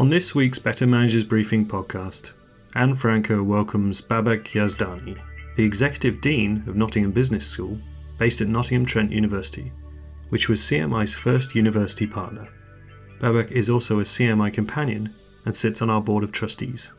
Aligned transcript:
On 0.00 0.08
this 0.08 0.34
week's 0.34 0.58
Better 0.58 0.86
Managers 0.86 1.24
Briefing 1.24 1.66
podcast, 1.66 2.30
Ann 2.74 2.94
Francke 2.94 3.44
welcomes 3.44 4.00
Baback 4.00 4.44
Yazdani, 4.44 5.20
the 5.56 5.62
Executive 5.62 6.22
Dean 6.22 6.64
of 6.66 6.74
Nottingham 6.74 7.12
Business 7.12 7.46
School, 7.46 7.78
based 8.16 8.40
at 8.40 8.48
Nottingham 8.48 8.86
Trent 8.86 9.12
University, 9.12 9.70
which 10.30 10.48
was 10.48 10.62
CMI's 10.62 11.14
first 11.14 11.54
university 11.54 12.06
partner. 12.06 12.48
Baback 13.18 13.50
is 13.52 13.68
also 13.68 14.00
a 14.00 14.04
CMI 14.04 14.50
companion 14.54 15.14
and 15.44 15.54
sits 15.54 15.82
on 15.82 15.90
our 15.90 16.00
board 16.00 16.24
of 16.24 16.32
trustees. 16.32 16.90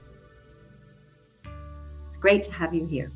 It's 2.07 2.17
great 2.17 2.43
to 2.43 2.51
have 2.51 2.71
you 2.71 2.85
here. 2.85 3.11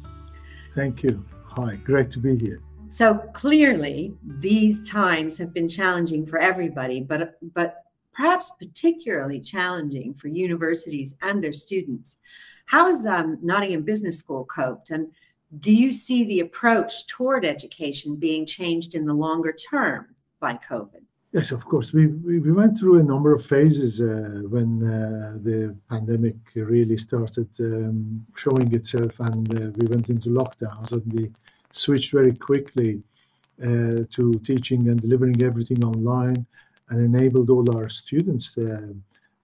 Thank 0.74 1.04
you. 1.04 1.24
Hi, 1.46 1.76
great 1.76 2.10
to 2.10 2.20
be 2.20 2.36
here. 2.36 2.60
So 2.90 3.20
clearly, 3.34 4.16
these 4.24 4.90
times 4.90 5.38
have 5.38 5.54
been 5.54 5.70
challenging 5.70 6.26
for 6.26 6.40
everybody, 6.40 7.02
but 7.02 7.38
but 7.54 7.85
perhaps 8.16 8.52
particularly 8.60 9.40
challenging 9.40 10.14
for 10.14 10.28
universities 10.30 11.16
and 11.22 11.44
their 11.44 11.52
students. 11.52 12.18
How 12.66 12.88
has 12.88 13.06
um, 13.06 13.38
Nottingham 13.42 13.84
Business 13.84 14.18
School 14.18 14.46
coped, 14.46 14.90
and 14.90 15.12
do 15.60 15.74
you 15.74 15.92
see 15.92 16.24
the 16.24 16.40
approach 16.40 17.08
toward 17.08 17.46
education 17.46 18.16
being 18.16 18.46
changed 18.46 18.96
in 18.96 19.06
the 19.06 19.14
longer 19.14 19.54
term 19.54 20.16
by 20.40 20.54
COVID? 20.56 21.04
Yes, 21.32 21.52
of 21.52 21.66
course. 21.66 21.92
We, 21.92 22.08
we, 22.08 22.40
we 22.40 22.54
went 22.54 22.78
through 22.78 23.00
a 23.00 23.04
number 23.04 23.34
of 23.34 23.46
phases 23.46 24.00
uh, 24.00 24.42
when 24.48 24.82
uh, 24.84 25.38
the 25.44 25.76
pandemic 25.90 26.36
really 26.56 26.98
started 26.98 27.50
um, 27.60 28.26
showing 28.38 28.74
itself 28.74 29.20
and 29.20 29.46
uh, 29.54 29.72
we 29.76 29.88
went 29.88 30.10
into 30.10 30.30
lockdowns 30.30 30.94
and 30.94 31.04
we 31.12 31.30
switched 31.72 32.14
very 32.14 32.34
quickly 32.34 33.04
uh, 33.62 34.08
to 34.12 34.32
teaching 34.46 34.88
and 34.88 35.02
delivering 35.02 35.44
everything 35.44 35.84
online 35.84 36.46
and 36.90 37.00
enabled 37.00 37.50
all 37.50 37.76
our 37.76 37.90
students 37.90 38.58
uh, 38.58 38.88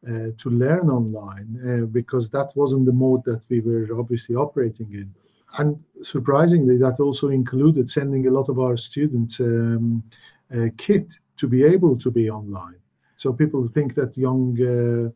uh, 0.07 0.27
to 0.37 0.49
learn 0.49 0.89
online 0.89 1.89
because 1.91 2.29
that 2.29 2.51
wasn't 2.55 2.85
the 2.85 2.93
mode 2.93 3.23
that 3.25 3.41
we 3.49 3.59
were 3.59 3.87
obviously 3.99 4.35
operating 4.35 4.91
in. 4.93 5.13
And 5.57 5.83
surprisingly, 6.01 6.77
that 6.77 6.99
also 6.99 7.29
included 7.29 7.89
sending 7.89 8.27
a 8.27 8.31
lot 8.31 8.49
of 8.49 8.59
our 8.59 8.77
students 8.77 9.39
um, 9.39 10.03
kit 10.77 11.19
to 11.37 11.47
be 11.47 11.63
able 11.63 11.97
to 11.97 12.11
be 12.11 12.29
online. 12.29 12.81
So 13.17 13.31
people 13.31 13.67
think 13.67 13.93
that 13.95 14.17
young 14.17 14.57
uh, 14.59 15.09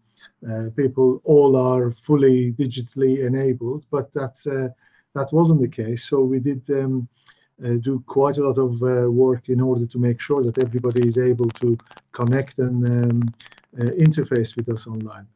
uh, 0.47 0.69
people 0.75 1.21
all 1.23 1.55
are 1.55 1.89
fully 1.91 2.53
digitally 2.53 3.25
enabled, 3.25 3.85
but 3.89 4.13
that's 4.13 4.45
uh, 4.45 4.69
that 5.15 5.31
wasn't 5.31 5.61
the 5.61 5.67
case. 5.67 6.03
So 6.03 6.21
we 6.21 6.39
did 6.39 6.69
um, 6.69 7.07
uh, 7.07 7.24
do 7.61 8.03
quite 8.08 8.38
a 8.38 8.48
lot 8.48 8.58
of 8.58 8.81
uh, 8.84 9.09
work 9.09 9.50
in 9.50 9.61
order 9.61 9.86
to 9.86 10.00
make 10.00 10.20
sure 10.20 10.44
that 10.44 10.58
everybody 10.58 11.08
is 11.08 11.17
able 11.17 11.52
to 11.52 11.80
connect 12.11 12.59
and 12.59 12.86
um, 12.86 13.34
uh, 13.80 13.92
interface 13.94 14.56
with 14.56 14.70
us 14.70 14.88
online. 14.88 15.28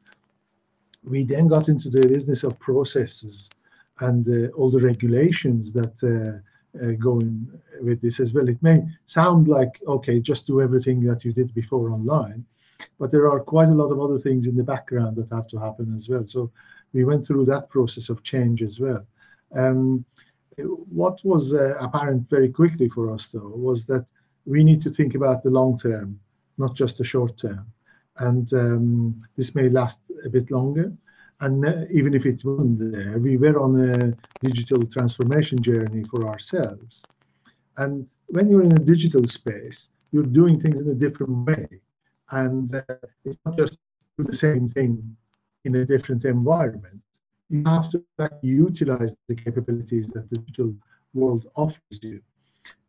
We 1.04 1.24
then 1.24 1.48
got 1.48 1.70
into 1.70 1.90
the 1.90 2.08
business 2.08 2.44
of 2.44 2.60
processes 2.60 3.54
and 4.02 4.52
all 4.54 4.70
the 4.70 4.80
regulations 4.80 5.74
that 5.74 6.42
uh, 6.76 6.92
going 7.00 7.48
with 7.82 8.02
this 8.02 8.20
as 8.20 8.34
well. 8.34 8.48
It 8.48 8.62
may 8.62 8.86
sound 9.06 9.48
like, 9.48 9.82
okay, 9.88 10.20
just 10.20 10.46
do 10.46 10.62
everything 10.62 11.02
that 11.04 11.26
you 11.26 11.34
did 11.34 11.54
before 11.54 11.92
online, 11.92 12.46
but 13.00 13.12
there 13.12 13.30
are 13.30 13.40
quite 13.40 13.70
a 13.70 13.74
lot 13.74 13.92
of 13.92 14.00
other 14.00 14.20
things 14.20 14.48
in 14.48 14.56
the 14.56 14.64
background 14.64 15.16
that 15.18 15.34
have 15.36 15.48
to 15.48 15.58
happen 15.58 15.96
as 15.98 16.10
well. 16.10 16.26
So 16.28 16.52
we 16.94 17.04
went 17.06 17.26
through 17.26 17.46
that 17.46 17.70
process 17.70 18.10
of 18.10 18.24
change 18.24 18.62
as 18.62 18.80
well. 18.80 19.06
Um, 19.56 20.06
what 20.64 21.24
was 21.24 21.54
uh, 21.54 21.76
apparent 21.80 22.30
very 22.30 22.50
quickly 22.50 22.90
for 22.90 23.14
us, 23.14 23.30
though, 23.30 23.54
was 23.56 23.86
that 23.88 24.06
we 24.46 24.64
need 24.64 24.82
to 24.82 24.90
think 24.90 25.16
about 25.16 25.44
the 25.44 25.50
long 25.50 25.78
term, 25.78 26.20
not 26.58 26.76
just 26.76 26.98
the 26.98 27.04
short 27.04 27.38
term. 27.38 27.66
And 28.18 28.52
um, 28.54 29.22
this 29.38 29.56
may 29.56 29.70
last 29.70 30.02
a 30.26 30.30
bit 30.30 30.52
longer, 30.52 30.92
and 31.42 31.66
uh, 31.66 31.86
even 31.92 32.14
if 32.14 32.26
it 32.26 32.44
wasn't 32.44 32.92
there, 32.92 33.18
we 33.18 33.38
were 33.38 33.60
on 33.60 33.80
a 33.80 34.14
digital 34.42 34.86
transformation 34.86 35.62
journey 35.62 36.04
for 36.04 36.28
ourselves. 36.28 37.08
And 37.78 38.08
when 38.28 38.50
you're 38.50 38.64
in 38.64 38.74
a 38.74 38.86
digital 38.94 39.26
space, 39.26 39.90
you're 40.12 40.24
doing 40.24 40.60
things 40.60 40.80
in 40.82 40.90
a 40.90 40.96
different 40.96 41.48
way. 41.48 41.68
And 42.32 42.74
uh, 42.74 42.82
it's 43.24 43.40
not 43.46 43.58
just 43.58 43.78
do 44.18 44.26
the 44.26 44.34
same 44.34 44.68
thing 44.68 45.16
in 45.64 45.76
a 45.76 45.86
different 45.86 46.26
environment. 46.26 47.02
You 47.50 47.64
have 47.66 47.90
to 47.92 48.04
utilize 48.42 49.16
the 49.28 49.36
capabilities 49.36 50.08
that 50.08 50.30
the 50.30 50.40
digital 50.42 50.76
world 51.14 51.48
offers 51.56 52.00
you. 52.02 52.22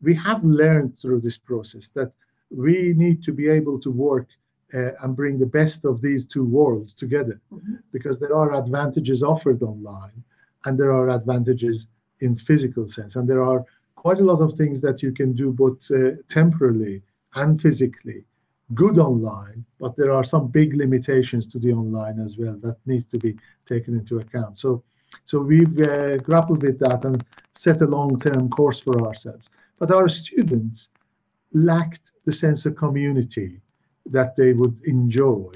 We 0.03 0.15
have 0.15 0.45
learned 0.45 0.99
through 0.99 1.21
this 1.21 1.39
process 1.39 1.89
that 1.91 2.13
we 2.51 2.93
need 2.97 3.23
to 3.25 3.33
be 3.33 3.49
able 3.49 3.79
to 3.81 3.91
work 3.91 4.29
uh, 4.75 4.91
and 5.03 5.17
bring 5.17 5.39
the 5.39 5.47
best 5.47 5.85
of 5.85 6.01
these 6.01 6.27
two 6.27 6.45
worlds 6.45 6.93
together 6.93 7.41
mm-hmm. 7.53 7.77
because 7.93 8.19
there 8.19 8.37
are 8.37 8.55
advantages 8.55 9.23
offered 9.23 9.63
online 9.63 10.23
and 10.65 10.79
there 10.79 10.93
are 10.93 11.11
advantages 11.11 11.87
in 12.21 12.37
physical 12.37 12.87
sense 12.87 13.17
and 13.17 13.29
there 13.29 13.43
are 13.43 13.65
quite 13.97 14.19
a 14.19 14.25
lot 14.25 14.41
of 14.41 14.53
things 14.55 14.81
that 14.81 15.03
you 15.03 15.13
can 15.13 15.33
do 15.33 15.53
both 15.53 15.91
uh, 15.91 16.11
temporally 16.29 17.03
and 17.35 17.61
physically 17.61 18.25
good 18.75 18.99
online 18.99 19.65
but 19.79 19.97
there 19.97 20.13
are 20.13 20.25
some 20.25 20.49
big 20.49 20.75
limitations 20.77 21.47
to 21.47 21.59
the 21.59 21.73
online 21.73 22.21
as 22.21 22.39
well 22.39 22.57
that 22.63 22.77
needs 22.87 23.05
to 23.05 23.19
be 23.19 23.37
taken 23.67 23.95
into 23.95 24.19
account 24.19 24.59
so 24.59 24.83
so 25.25 25.41
we've 25.41 25.81
uh, 25.81 26.19
grappled 26.19 26.63
with 26.63 26.79
that 26.79 27.05
and 27.05 27.25
set 27.53 27.83
a 27.83 27.87
long-term 27.87 28.49
course 28.49 28.79
for 28.79 29.07
ourselves 29.07 29.51
but 29.79 29.91
our 29.91 30.09
students 30.09 30.89
lacked 31.53 32.13
the 32.25 32.33
sense 32.33 32.67
of 32.67 32.77
community 32.77 33.61
that 34.07 34.37
they 34.37 34.53
would 34.53 34.81
enjoy 34.85 35.51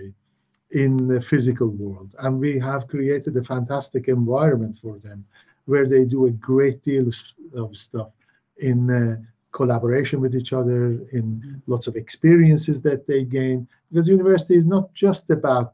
in 0.71 1.07
the 1.07 1.21
physical 1.21 1.69
world. 1.69 2.15
And 2.19 2.39
we 2.39 2.59
have 2.59 2.89
created 2.89 3.37
a 3.37 3.45
fantastic 3.45 4.09
environment 4.09 4.77
for 4.81 4.99
them 4.99 5.25
where 5.67 5.87
they 5.87 6.05
do 6.05 6.27
a 6.27 6.31
great 6.31 6.83
deal 6.83 7.09
of 7.57 7.77
stuff 7.77 8.11
in 8.59 8.91
uh, 8.91 9.17
collaboration 9.54 10.20
with 10.20 10.34
each 10.34 10.53
other, 10.53 10.82
in 11.19 11.62
lots 11.66 11.87
of 11.87 11.94
experiences 11.97 12.82
that 12.82 13.06
they 13.06 13.22
gain. 13.25 13.66
Because 13.88 14.09
university 14.09 14.56
is 14.56 14.66
not 14.66 14.92
just 14.94 15.31
about 15.31 15.72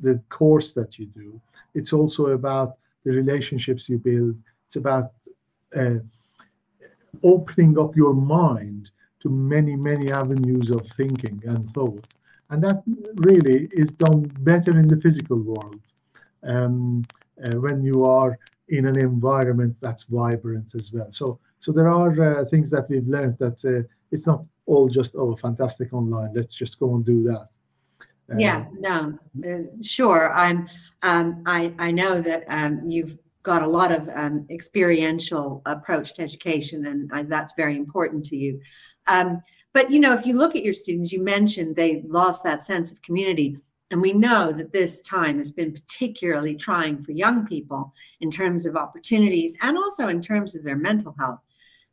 the 0.00 0.14
course 0.28 0.72
that 0.72 0.98
you 0.98 1.06
do, 1.06 1.40
it's 1.74 1.92
also 1.92 2.22
about 2.28 2.76
the 3.04 3.12
relationships 3.12 3.88
you 3.88 3.98
build, 3.98 4.36
it's 4.66 4.76
about 4.76 5.12
uh, 5.76 5.98
opening 7.22 7.78
up 7.78 7.96
your 7.96 8.14
mind 8.14 8.90
to 9.20 9.28
many, 9.28 9.74
many 9.76 10.10
avenues 10.12 10.70
of 10.70 10.86
thinking 11.00 11.42
and 11.46 11.68
thought. 11.70 12.06
And 12.50 12.62
that 12.62 12.82
really 13.28 13.68
is 13.72 13.90
done 13.90 14.20
better 14.40 14.78
in 14.78 14.86
the 14.88 15.00
physical 15.00 15.38
world 15.38 15.82
um, 16.44 17.04
uh, 17.44 17.56
when 17.64 17.82
you 17.82 18.04
are 18.04 18.38
in 18.68 18.86
an 18.86 18.98
environment 18.98 19.76
that's 19.80 20.04
vibrant 20.04 20.74
as 20.74 20.92
well. 20.92 21.10
So, 21.10 21.38
so 21.60 21.72
there 21.72 21.88
are 21.88 22.40
uh, 22.40 22.44
things 22.44 22.70
that 22.70 22.88
we've 22.88 23.06
learned 23.06 23.38
that 23.38 23.64
uh, 23.64 23.86
it's 24.10 24.26
not 24.26 24.44
all 24.66 24.88
just 24.88 25.14
oh 25.16 25.34
fantastic 25.34 25.92
online. 25.92 26.32
Let's 26.34 26.54
just 26.54 26.78
go 26.78 26.94
and 26.94 27.04
do 27.04 27.22
that. 27.24 27.48
yeah, 28.36 28.66
no, 28.78 29.18
uh, 29.46 29.82
sure. 29.82 30.32
I'm. 30.32 30.68
Um, 31.02 31.42
I 31.46 31.72
I 31.78 31.92
know 31.92 32.20
that 32.20 32.44
um, 32.48 32.82
you've 32.86 33.16
got 33.42 33.62
a 33.62 33.66
lot 33.66 33.90
of 33.90 34.08
um, 34.14 34.46
experiential 34.50 35.62
approach 35.64 36.14
to 36.14 36.22
education, 36.22 36.86
and 36.86 37.10
I, 37.12 37.22
that's 37.22 37.54
very 37.56 37.76
important 37.76 38.24
to 38.26 38.36
you. 38.36 38.60
Um, 39.06 39.40
but 39.72 39.90
you 39.90 40.00
know, 40.00 40.12
if 40.12 40.26
you 40.26 40.36
look 40.36 40.54
at 40.54 40.64
your 40.64 40.74
students, 40.74 41.12
you 41.12 41.22
mentioned 41.22 41.74
they 41.74 42.02
lost 42.06 42.44
that 42.44 42.62
sense 42.62 42.92
of 42.92 43.00
community. 43.00 43.56
And 43.90 44.02
we 44.02 44.12
know 44.12 44.52
that 44.52 44.72
this 44.72 45.00
time 45.00 45.38
has 45.38 45.50
been 45.50 45.72
particularly 45.72 46.54
trying 46.54 47.02
for 47.02 47.12
young 47.12 47.46
people 47.46 47.94
in 48.20 48.30
terms 48.30 48.66
of 48.66 48.76
opportunities 48.76 49.56
and 49.62 49.78
also 49.78 50.08
in 50.08 50.20
terms 50.20 50.54
of 50.54 50.62
their 50.62 50.76
mental 50.76 51.14
health. 51.18 51.40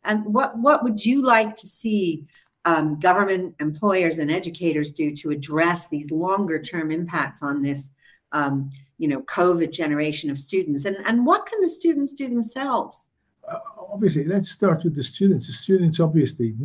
And 0.04 0.26
what, 0.26 0.58
what 0.58 0.84
would 0.84 1.06
you 1.06 1.22
like 1.22 1.56
to 1.56 1.68
see 1.68 2.26
um, 2.66 3.00
government, 3.00 3.56
employers, 3.60 4.20
and 4.20 4.30
educators 4.30 4.92
do 4.92 5.16
to 5.16 5.30
address 5.32 5.88
these 5.88 6.12
longer 6.12 6.62
term 6.62 6.92
impacts 6.92 7.42
on 7.42 7.62
this, 7.62 7.92
um, 8.32 8.70
you 8.98 9.08
know, 9.08 9.22
COVID 9.22 9.72
generation 9.72 10.30
of 10.30 10.38
students? 10.38 10.86
And, 10.86 10.98
and 11.06 11.26
what 11.26 11.46
can 11.46 11.62
the 11.62 11.70
students 11.70 12.14
do 12.14 12.28
themselves? 12.28 13.08
Uh, 13.48 13.58
obviously, 13.92 14.26
let's 14.26 14.50
start 14.50 14.84
with 14.84 14.96
the 14.96 15.04
students. 15.04 15.48
The 15.48 15.54
students 15.54 16.00
obviously 16.00 16.56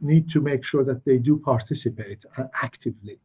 need 0.00 0.28
to 0.30 0.40
make 0.40 0.64
sure 0.64 0.84
that 0.84 1.04
they 1.04 1.18
do 1.18 1.38
participate 1.38 2.24
uh, 2.36 2.44
actively, 2.62 3.18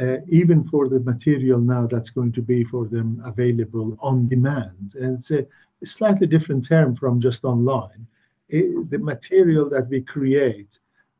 uh, 0.00 0.18
even 0.28 0.64
for 0.64 0.88
the 0.88 1.00
material 1.00 1.58
now 1.60 1.86
that's 1.86 2.10
going 2.10 2.32
to 2.32 2.42
be 2.42 2.64
for 2.64 2.86
them 2.86 3.22
available 3.24 3.96
on 4.00 4.28
demand. 4.28 4.94
And 5.00 5.18
it's 5.18 5.30
a, 5.30 5.46
slightly 5.84 6.26
different 6.26 6.66
term 6.66 6.96
from 6.96 7.20
just 7.20 7.44
online. 7.44 8.06
It, 8.48 8.90
the 8.90 8.98
material 8.98 9.68
that 9.70 9.88
we 9.88 10.00
create 10.00 10.78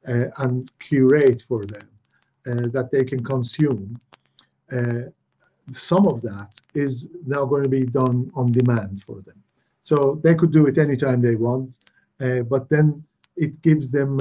uh, 0.08 0.24
and 0.38 0.70
curate 0.78 1.42
for 1.42 1.64
them 1.66 1.88
uh, 2.46 2.68
that 2.72 2.90
they 2.90 3.04
can 3.04 3.22
consume, 3.22 4.00
uh, 4.72 5.10
some 5.72 6.06
of 6.06 6.22
that 6.22 6.50
is 6.74 7.10
now 7.26 7.44
going 7.44 7.64
to 7.64 7.68
be 7.68 7.84
done 7.84 8.30
on 8.34 8.50
demand 8.50 9.04
for 9.04 9.20
them. 9.20 9.40
So 9.84 10.20
they 10.24 10.34
could 10.34 10.52
do 10.52 10.66
it 10.66 10.78
anytime 10.78 11.20
they 11.20 11.36
want, 11.36 11.74
but 12.18 12.68
then 12.68 13.04
it 13.36 13.60
gives 13.62 13.92
them 13.92 14.16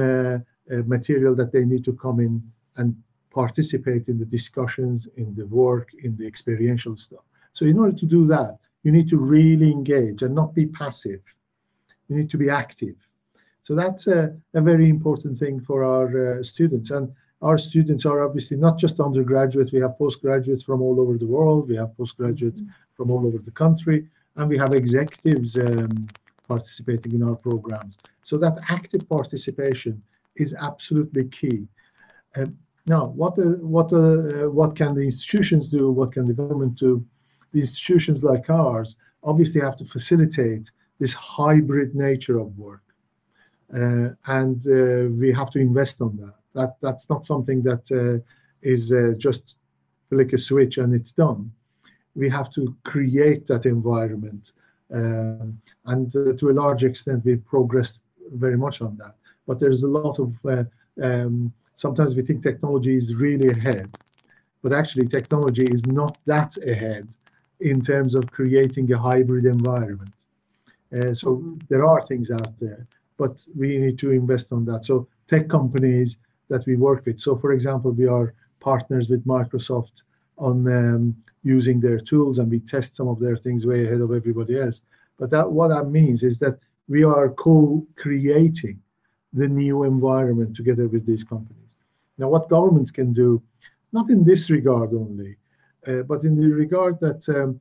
material 0.68 1.34
that 1.36 1.52
they 1.52 1.64
need 1.64 1.86
to 1.86 1.94
come 1.94 2.20
in 2.20 2.44
and 2.78 2.96
participate 3.42 4.08
in 4.08 4.18
the 4.18 4.30
discussions, 4.38 5.08
in 5.18 5.36
the 5.36 5.46
work, 5.64 5.88
in 6.06 6.16
the 6.18 6.26
experiential 6.26 6.96
stuff. 6.96 7.26
So 7.58 7.66
in 7.66 7.78
order 7.78 7.96
to 8.02 8.08
do 8.18 8.26
that, 8.28 8.58
you 8.84 8.92
need 8.92 9.10
to 9.10 9.18
really 9.18 9.70
engage 9.80 10.20
and 10.24 10.34
not 10.34 10.56
be 10.60 10.66
passive. 10.66 11.22
You 12.08 12.16
need 12.20 12.30
to 12.30 12.38
be 12.38 12.50
active. 12.50 12.96
So 13.64 13.76
that's 13.76 14.08
a, 14.08 14.22
a 14.54 14.62
very 14.62 14.88
important 14.90 15.38
thing 15.38 15.60
for 15.60 15.84
our 15.84 16.08
uh, 16.26 16.44
students. 16.44 16.92
And 16.92 17.06
our 17.42 17.58
students 17.58 18.06
are 18.06 18.24
obviously 18.28 18.58
not 18.58 18.76
just 18.78 19.00
undergraduate, 19.00 19.74
we 19.74 19.82
have 19.82 19.98
postgraduates 19.98 20.64
from 20.64 20.82
all 20.82 20.98
over 21.04 21.18
the 21.18 21.32
world, 21.38 21.68
we 21.68 21.78
have 21.82 21.98
postgraduates 21.98 22.62
mm-hmm. 22.62 22.96
from 22.98 23.12
all 23.12 23.24
over 23.28 23.40
the 23.40 23.58
country, 23.64 24.08
and 24.36 24.46
we 24.50 24.58
have 24.58 24.74
executives 24.74 25.58
um, 25.58 26.08
participating 26.48 27.14
in 27.18 27.24
our 27.24 27.36
programs. 27.36 27.98
So 28.24 28.38
that 28.38 28.58
active 28.70 29.04
participation 29.10 30.02
is 30.44 30.56
absolutely 30.70 31.26
key. 31.40 31.68
Um, 32.38 32.58
now, 32.88 33.08
what 33.08 33.36
the, 33.36 33.58
what 33.62 33.90
the, 33.90 34.46
uh, 34.46 34.50
what 34.50 34.76
can 34.76 34.94
the 34.94 35.04
institutions 35.04 35.70
do? 35.70 35.92
What 35.92 36.12
can 36.12 36.26
the 36.26 36.34
government 36.34 36.76
do? 36.76 37.04
The 37.52 37.60
institutions 37.60 38.24
like 38.24 38.50
ours 38.50 38.96
obviously 39.24 39.62
have 39.62 39.76
to 39.78 39.86
facilitate 39.86 40.70
this 41.00 41.14
hybrid 41.14 41.96
nature 41.96 42.38
of 42.40 42.58
work, 42.58 42.84
uh, 43.74 44.10
and 44.28 44.66
uh, 44.68 45.10
we 45.18 45.32
have 45.34 45.50
to 45.52 45.60
invest 45.60 46.00
on 46.02 46.16
that. 46.18 46.36
That 46.54 46.76
that's 46.82 47.10
not 47.10 47.26
something 47.26 47.64
that 47.64 47.92
uh, 47.92 48.24
is 48.62 48.92
uh, 48.92 49.14
just 49.18 49.58
flick 50.10 50.34
a 50.34 50.38
switch 50.38 50.78
and 50.78 50.94
it's 50.94 51.12
done. 51.12 51.52
We 52.14 52.30
have 52.30 52.52
to 52.52 52.76
create 52.84 53.48
that 53.48 53.66
environment, 53.66 54.52
um, 54.94 55.60
and 55.86 56.16
uh, 56.16 56.34
to 56.34 56.50
a 56.52 56.54
large 56.54 56.84
extent, 56.84 57.26
we've 57.26 57.46
progressed 57.46 58.02
very 58.34 58.58
much 58.58 58.82
on 58.82 58.96
that. 58.98 59.16
But 59.48 59.60
there's 59.60 59.84
a 59.84 59.88
lot 59.88 60.20
of 60.20 60.40
um, 61.02 61.52
sometimes 61.76 62.16
we 62.16 62.24
think 62.24 62.42
technology 62.42 62.96
is 62.96 63.16
really 63.16 63.50
ahead, 63.50 63.90
but 64.62 64.74
actually 64.74 65.08
technology 65.08 65.66
is 65.66 65.86
not 65.86 66.18
that 66.26 66.58
ahead 66.66 67.08
in 67.60 67.82
terms 67.82 68.16
of 68.16 68.32
creating 68.32 68.92
a 68.92 68.98
hybrid 68.98 69.46
environment. 69.46 70.12
Uh, 70.94 71.14
so 71.14 71.38
mm-hmm. 71.38 71.56
there 71.70 71.86
are 71.86 72.02
things 72.02 72.32
out 72.32 72.60
there, 72.60 72.88
but 73.18 73.46
we 73.56 73.78
need 73.78 73.98
to 74.00 74.12
invest 74.12 74.52
on 74.52 74.66
that. 74.66 74.86
So 74.86 75.08
tech 75.28 75.48
companies 75.50 76.18
that 76.50 76.66
we 76.66 76.76
work 76.76 77.06
with. 77.06 77.20
So 77.20 77.36
for 77.36 77.52
example, 77.52 77.92
we 77.92 78.08
are 78.08 78.34
partners 78.60 79.10
with 79.10 79.26
Microsoft 79.26 80.02
on 80.38 80.68
um, 80.68 81.16
using 81.44 81.80
their 81.80 82.00
tools, 82.00 82.40
and 82.40 82.52
we 82.52 82.60
test 82.60 82.96
some 82.96 83.08
of 83.08 83.20
their 83.20 83.38
things 83.38 83.66
way 83.66 83.86
ahead 83.86 84.02
of 84.02 84.12
everybody 84.12 84.60
else. 84.60 84.82
But 85.18 85.30
that 85.32 85.50
what 85.50 85.70
that 85.70 85.90
means 85.90 86.24
is 86.24 86.40
that 86.40 86.60
we 86.88 87.04
are 87.04 87.30
co-creating 87.30 88.80
the 89.34 89.48
new 89.48 89.84
environment 89.84 90.56
together 90.56 90.88
with 90.88 91.06
these 91.06 91.24
companies. 91.24 91.65
Now, 92.18 92.30
what 92.30 92.50
governments 92.50 92.92
can 92.92 93.14
do, 93.14 93.42
not 93.92 94.10
in 94.10 94.24
this 94.24 94.50
regard 94.50 94.94
only, 94.94 95.38
uh, 95.88 96.04
but 96.04 96.24
in 96.24 96.36
the 96.40 96.48
regard 96.48 97.00
that 97.00 97.28
um, 97.30 97.60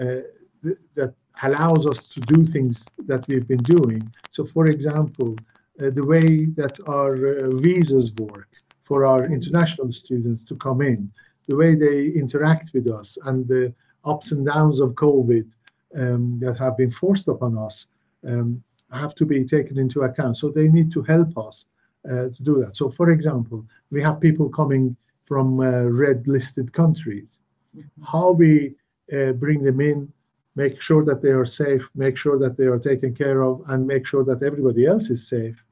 uh, 0.00 0.22
th- 0.62 0.78
that 0.94 1.14
allows 1.42 1.86
us 1.86 2.06
to 2.08 2.20
do 2.20 2.44
things 2.44 2.86
that 3.06 3.26
we've 3.28 3.46
been 3.46 3.64
doing. 3.64 4.12
So, 4.30 4.44
for 4.44 4.66
example, 4.66 5.36
uh, 5.80 5.90
the 5.90 6.04
way 6.04 6.46
that 6.60 6.78
our 6.88 7.14
uh, 7.14 7.50
visas 7.56 8.14
work 8.16 8.48
for 8.84 9.06
our 9.06 9.24
international 9.26 9.92
students 9.92 10.42
to 10.44 10.56
come 10.56 10.80
in, 10.80 11.10
the 11.46 11.56
way 11.56 11.74
they 11.74 12.06
interact 12.06 12.72
with 12.74 12.90
us, 12.90 13.18
and 13.24 13.46
the 13.46 13.72
ups 14.04 14.32
and 14.32 14.46
downs 14.46 14.80
of 14.80 14.94
COVID 14.94 15.50
um, 15.96 16.38
that 16.40 16.58
have 16.58 16.76
been 16.76 16.90
forced 16.90 17.28
upon 17.28 17.56
us 17.58 17.86
um, 18.26 18.62
have 18.90 19.14
to 19.16 19.26
be 19.26 19.44
taken 19.44 19.78
into 19.78 20.02
account. 20.02 20.36
So, 20.38 20.50
they 20.50 20.68
need 20.68 20.90
to 20.92 21.02
help 21.02 21.36
us 21.38 21.66
to 22.06 22.42
do 22.42 22.62
that. 22.62 22.76
So, 22.76 22.90
for 22.90 23.10
example, 23.10 23.64
we 23.90 24.02
have 24.02 24.20
people 24.20 24.48
coming 24.48 24.96
from 25.24 25.60
uh, 25.60 25.82
red 25.82 26.26
listed 26.26 26.72
countries. 26.72 27.38
Mm-hmm. 27.76 28.02
How 28.02 28.30
we 28.30 28.74
uh, 29.12 29.32
bring 29.32 29.62
them 29.62 29.80
in, 29.80 30.12
make 30.56 30.80
sure 30.80 31.04
that 31.04 31.22
they 31.22 31.30
are 31.30 31.46
safe, 31.46 31.88
make 31.94 32.16
sure 32.16 32.38
that 32.38 32.56
they 32.56 32.64
are 32.64 32.78
taken 32.78 33.14
care 33.14 33.42
of, 33.42 33.62
and 33.68 33.86
make 33.86 34.06
sure 34.06 34.24
that 34.24 34.42
everybody 34.42 34.86
else 34.86 35.10
is 35.10 35.28
safe 35.28 35.62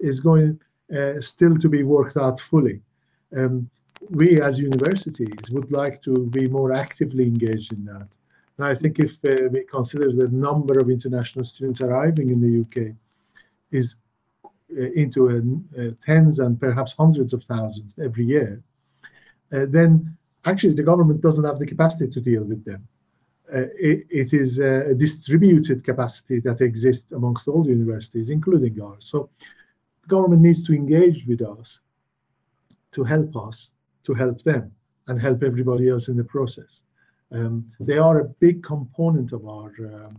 is 0.00 0.20
going 0.20 0.58
uh, 0.96 1.20
still 1.20 1.56
to 1.58 1.68
be 1.68 1.82
worked 1.82 2.16
out 2.16 2.40
fully. 2.40 2.80
Um, 3.36 3.68
we 4.10 4.40
as 4.40 4.58
universities 4.58 5.50
would 5.50 5.70
like 5.72 6.00
to 6.02 6.26
be 6.38 6.46
more 6.48 6.72
actively 6.72 7.24
engaged 7.26 7.72
in 7.72 7.84
that. 7.86 8.08
And 8.56 8.66
I 8.66 8.74
think 8.74 8.98
if 8.98 9.12
uh, 9.28 9.48
we 9.50 9.64
consider 9.64 10.12
the 10.12 10.28
number 10.28 10.78
of 10.80 10.90
international 10.90 11.44
students 11.44 11.80
arriving 11.80 12.30
in 12.30 12.40
the 12.40 12.54
UK 12.64 12.94
is 13.70 13.96
uh, 13.96 14.07
into 14.70 15.30
uh, 15.30 15.80
uh, 15.80 15.90
tens 16.00 16.38
and 16.38 16.60
perhaps 16.60 16.94
hundreds 16.94 17.32
of 17.32 17.42
thousands 17.44 17.94
every 18.02 18.24
year, 18.24 18.62
then 19.50 20.16
actually 20.44 20.74
the 20.74 20.82
government 20.82 21.20
doesn't 21.22 21.44
have 21.44 21.58
the 21.58 21.66
capacity 21.66 22.10
to 22.10 22.20
deal 22.20 22.44
with 22.44 22.64
them. 22.64 22.86
It, 23.50 24.06
it 24.10 24.34
is 24.34 24.58
a 24.58 24.94
distributed 24.94 25.82
capacity 25.82 26.38
that 26.40 26.60
exists 26.60 27.12
amongst 27.12 27.48
all 27.48 27.62
the 27.62 27.70
universities, 27.70 28.28
including 28.28 28.78
ours. 28.82 29.06
So 29.06 29.30
the 30.02 30.08
government 30.08 30.42
needs 30.42 30.62
to 30.66 30.74
engage 30.74 31.26
with 31.26 31.40
us 31.40 31.80
to 32.92 33.04
help 33.04 33.34
us, 33.36 33.72
to 34.04 34.12
help 34.12 34.42
them, 34.42 34.70
and 35.06 35.18
help 35.18 35.42
everybody 35.42 35.88
else 35.88 36.08
in 36.08 36.16
the 36.18 36.24
process. 36.24 36.82
Um, 37.32 37.72
they 37.80 37.96
are 37.96 38.20
a 38.20 38.28
big 38.40 38.62
component 38.62 39.32
of 39.32 39.46
our 39.46 39.72
um, 39.80 40.18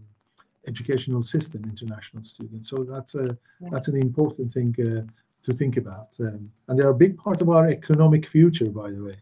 educational 0.68 1.24
system, 1.24 1.62
international 1.66 2.24
students. 2.24 2.70
So 2.70 2.78
that's 2.84 3.16
a 3.16 3.38
yeah. 3.60 3.70
that's 3.72 3.88
an 3.88 3.98
important 3.98 4.52
thing 4.52 4.76
uh, 4.80 5.04
to 5.44 5.54
think 5.54 5.78
about, 5.78 6.10
um, 6.20 6.52
and 6.68 6.78
they're 6.78 6.90
a 6.90 7.04
big 7.06 7.18
part 7.18 7.42
of 7.42 7.50
our 7.50 7.70
economic 7.70 8.26
future, 8.26 8.70
by 8.70 8.92
the 8.92 9.04
way, 9.04 9.16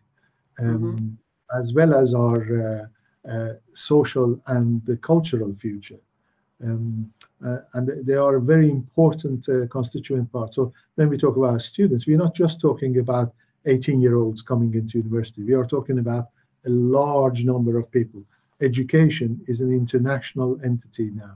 um, 0.60 0.80
mm-hmm. 0.80 1.60
as 1.60 1.74
well 1.74 1.94
as 1.94 2.14
our 2.14 2.42
uh, 2.68 2.86
uh, 3.30 3.54
social 3.74 4.40
and 4.48 4.84
the 4.86 4.98
cultural 4.98 5.54
future. 5.56 6.00
Um, 6.64 7.12
uh, 7.46 7.60
and 7.74 8.06
they 8.06 8.16
are 8.16 8.38
a 8.38 8.42
very 8.42 8.70
important 8.70 9.48
uh, 9.48 9.68
constituent 9.68 10.32
part. 10.32 10.56
So 10.56 10.74
when 10.96 11.10
we 11.10 11.18
talk 11.18 11.38
about 11.38 11.62
students, 11.62 12.08
we're 12.08 12.18
not 12.18 12.34
just 12.34 12.60
talking 12.60 12.98
about 12.98 13.34
18 13.68 14.02
year 14.02 14.16
olds 14.16 14.42
coming 14.42 14.74
into 14.74 14.98
university. 14.98 15.44
We 15.44 15.54
are 15.54 15.66
talking 15.66 16.00
about 16.00 16.30
a 16.66 16.70
large 16.70 17.44
number 17.44 17.78
of 17.78 17.92
people 17.92 18.24
education 18.62 19.42
is 19.48 19.62
an 19.62 19.72
international 19.72 20.60
entity 20.64 21.12
now. 21.14 21.36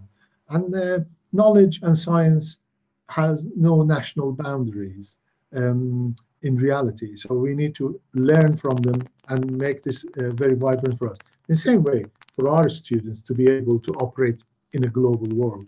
And 0.49 0.73
uh, 0.75 0.99
knowledge 1.31 1.79
and 1.83 1.97
science 1.97 2.57
has 3.07 3.43
no 3.55 3.83
national 3.83 4.31
boundaries 4.33 5.17
um, 5.55 6.15
in 6.41 6.55
reality. 6.55 7.15
So 7.15 7.35
we 7.35 7.53
need 7.53 7.75
to 7.75 7.99
learn 8.13 8.57
from 8.57 8.77
them 8.77 9.01
and 9.29 9.51
make 9.57 9.83
this 9.83 10.05
uh, 10.17 10.31
very 10.31 10.55
vibrant 10.55 10.97
for 10.97 11.11
us. 11.11 11.17
In 11.47 11.53
the 11.53 11.55
same 11.55 11.83
way, 11.83 12.05
for 12.35 12.49
our 12.49 12.69
students 12.69 13.21
to 13.23 13.33
be 13.33 13.49
able 13.49 13.79
to 13.79 13.91
operate 13.93 14.43
in 14.73 14.85
a 14.85 14.87
global 14.87 15.27
world. 15.35 15.65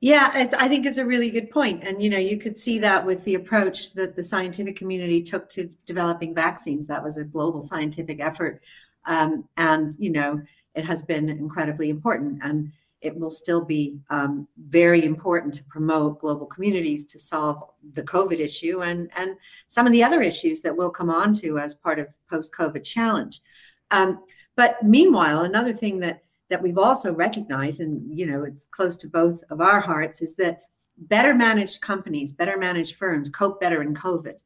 Yeah, 0.00 0.30
I 0.34 0.68
think 0.68 0.86
it's 0.86 0.98
a 0.98 1.04
really 1.04 1.30
good 1.30 1.50
point. 1.50 1.86
And, 1.86 2.02
you 2.02 2.08
know, 2.08 2.18
you 2.18 2.38
could 2.38 2.58
see 2.58 2.78
that 2.80 3.04
with 3.04 3.24
the 3.24 3.34
approach 3.34 3.92
that 3.94 4.16
the 4.16 4.22
scientific 4.22 4.76
community 4.76 5.22
took 5.22 5.48
to 5.50 5.70
developing 5.84 6.34
vaccines. 6.34 6.86
That 6.86 7.02
was 7.02 7.16
a 7.16 7.24
global 7.24 7.60
scientific 7.60 8.20
effort 8.20 8.62
um, 9.06 9.48
and, 9.56 9.92
you 9.98 10.10
know, 10.10 10.40
it 10.74 10.84
has 10.84 11.02
been 11.02 11.28
incredibly 11.28 11.88
important. 11.90 12.40
And 12.42 12.72
it 13.02 13.16
will 13.16 13.30
still 13.30 13.64
be 13.64 13.98
um, 14.10 14.48
very 14.68 15.04
important 15.04 15.54
to 15.54 15.64
promote 15.64 16.18
global 16.18 16.46
communities 16.46 17.04
to 17.04 17.18
solve 17.18 17.62
the 17.92 18.02
COVID 18.02 18.40
issue 18.40 18.82
and, 18.82 19.10
and 19.16 19.36
some 19.68 19.86
of 19.86 19.92
the 19.92 20.02
other 20.02 20.22
issues 20.22 20.60
that 20.62 20.76
we'll 20.76 20.90
come 20.90 21.10
on 21.10 21.34
to 21.34 21.58
as 21.58 21.74
part 21.74 21.98
of 21.98 22.16
post-COVID 22.28 22.82
challenge. 22.82 23.40
Um, 23.90 24.20
but 24.56 24.82
meanwhile, 24.82 25.40
another 25.42 25.72
thing 25.72 26.00
that 26.00 26.22
that 26.48 26.62
we've 26.62 26.78
also 26.78 27.12
recognized, 27.12 27.80
and 27.80 28.16
you 28.16 28.24
know, 28.24 28.44
it's 28.44 28.66
close 28.66 28.96
to 28.96 29.08
both 29.08 29.42
of 29.50 29.60
our 29.60 29.80
hearts, 29.80 30.22
is 30.22 30.36
that 30.36 30.62
better 30.96 31.34
managed 31.34 31.80
companies, 31.80 32.32
better 32.32 32.56
managed 32.56 32.96
firms 32.96 33.28
cope 33.30 33.60
better 33.60 33.82
in 33.82 33.94
COVID. 33.94 34.38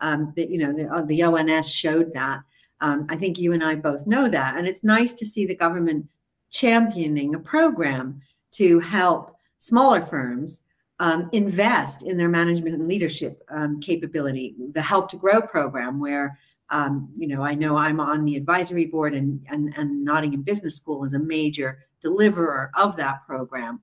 Um, 0.00 0.32
that 0.36 0.50
you 0.50 0.58
know, 0.58 0.72
the, 0.72 1.04
the 1.06 1.22
ONS 1.24 1.68
showed 1.70 2.14
that, 2.14 2.40
um, 2.80 3.06
I 3.08 3.16
think 3.16 3.38
you 3.38 3.52
and 3.52 3.62
I 3.62 3.74
both 3.74 4.06
know 4.06 4.28
that. 4.28 4.56
And 4.56 4.66
it's 4.66 4.84
nice 4.84 5.14
to 5.14 5.26
see 5.26 5.46
the 5.46 5.54
government 5.54 6.06
championing 6.50 7.34
a 7.34 7.38
program 7.38 8.20
to 8.52 8.80
help 8.80 9.36
smaller 9.58 10.00
firms 10.00 10.62
um, 11.00 11.28
invest 11.32 12.02
in 12.02 12.16
their 12.16 12.28
management 12.28 12.74
and 12.74 12.88
leadership 12.88 13.42
um, 13.50 13.80
capability. 13.80 14.54
The 14.72 14.82
Help 14.82 15.08
to 15.10 15.16
Grow 15.16 15.40
program, 15.40 16.00
where 16.00 16.38
um, 16.70 17.08
you 17.16 17.28
know 17.28 17.42
I 17.42 17.54
know 17.54 17.76
I'm 17.76 18.00
on 18.00 18.24
the 18.24 18.36
advisory 18.36 18.86
board, 18.86 19.14
and, 19.14 19.44
and, 19.48 19.72
and 19.76 20.04
Nottingham 20.04 20.42
Business 20.42 20.76
School 20.76 21.04
is 21.04 21.14
a 21.14 21.18
major 21.18 21.86
deliverer 22.02 22.70
of 22.76 22.96
that 22.96 23.24
program. 23.26 23.80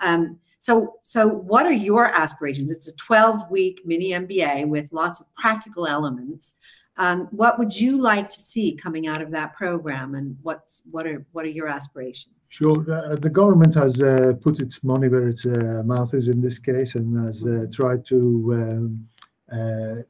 Um, 0.00 0.38
so, 0.58 0.94
so 1.02 1.28
what 1.28 1.66
are 1.66 1.72
your 1.72 2.06
aspirations? 2.06 2.72
It's 2.72 2.88
a 2.88 2.96
12 2.96 3.50
week 3.50 3.82
mini 3.84 4.10
MBA 4.10 4.66
with 4.66 4.92
lots 4.92 5.20
of 5.20 5.32
practical 5.34 5.86
elements. 5.86 6.56
Um, 6.98 7.28
what 7.30 7.58
would 7.58 7.78
you 7.78 7.98
like 7.98 8.28
to 8.30 8.40
see 8.40 8.74
coming 8.74 9.06
out 9.06 9.20
of 9.20 9.30
that 9.32 9.54
program, 9.54 10.14
and 10.14 10.36
what's 10.42 10.82
what 10.90 11.06
are 11.06 11.24
what 11.32 11.44
are 11.44 11.50
your 11.50 11.68
aspirations? 11.68 12.34
Sure. 12.48 12.78
Uh, 12.90 13.16
the 13.16 13.28
government 13.28 13.74
has 13.74 14.02
uh, 14.02 14.32
put 14.40 14.60
its 14.60 14.82
money 14.82 15.08
where 15.08 15.28
its 15.28 15.44
uh, 15.44 15.82
mouth 15.84 16.14
is 16.14 16.28
in 16.28 16.40
this 16.40 16.58
case, 16.58 16.94
and 16.94 17.26
has 17.26 17.44
uh, 17.44 17.66
tried 17.70 18.04
to 18.06 18.18
um, 18.54 19.08
uh, 19.52 20.02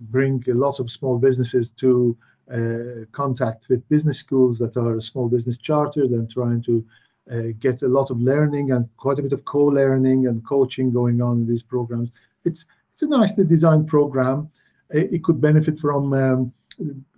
bring 0.00 0.42
lots 0.48 0.80
of 0.80 0.90
small 0.90 1.16
businesses 1.16 1.70
to 1.70 2.16
uh, 2.52 3.04
contact 3.12 3.68
with 3.68 3.88
business 3.88 4.18
schools 4.18 4.58
that 4.58 4.76
are 4.76 5.00
small 5.00 5.28
business 5.28 5.58
chartered 5.58 6.10
and 6.10 6.30
trying 6.30 6.60
to 6.62 6.84
get 7.60 7.82
a 7.82 7.88
lot 7.88 8.10
of 8.10 8.20
learning 8.20 8.72
and 8.72 8.88
quite 8.96 9.18
a 9.18 9.22
bit 9.22 9.32
of 9.32 9.44
co-learning 9.44 10.26
and 10.26 10.44
coaching 10.44 10.92
going 10.92 11.22
on 11.22 11.42
in 11.42 11.46
these 11.46 11.62
programs. 11.62 12.10
It's 12.44 12.66
it's 12.92 13.02
a 13.02 13.06
nicely 13.06 13.44
designed 13.44 13.86
program. 13.86 14.50
It, 14.92 15.24
could 15.24 15.40
benefit 15.40 15.78
from 15.80 16.12
um, 16.12 16.52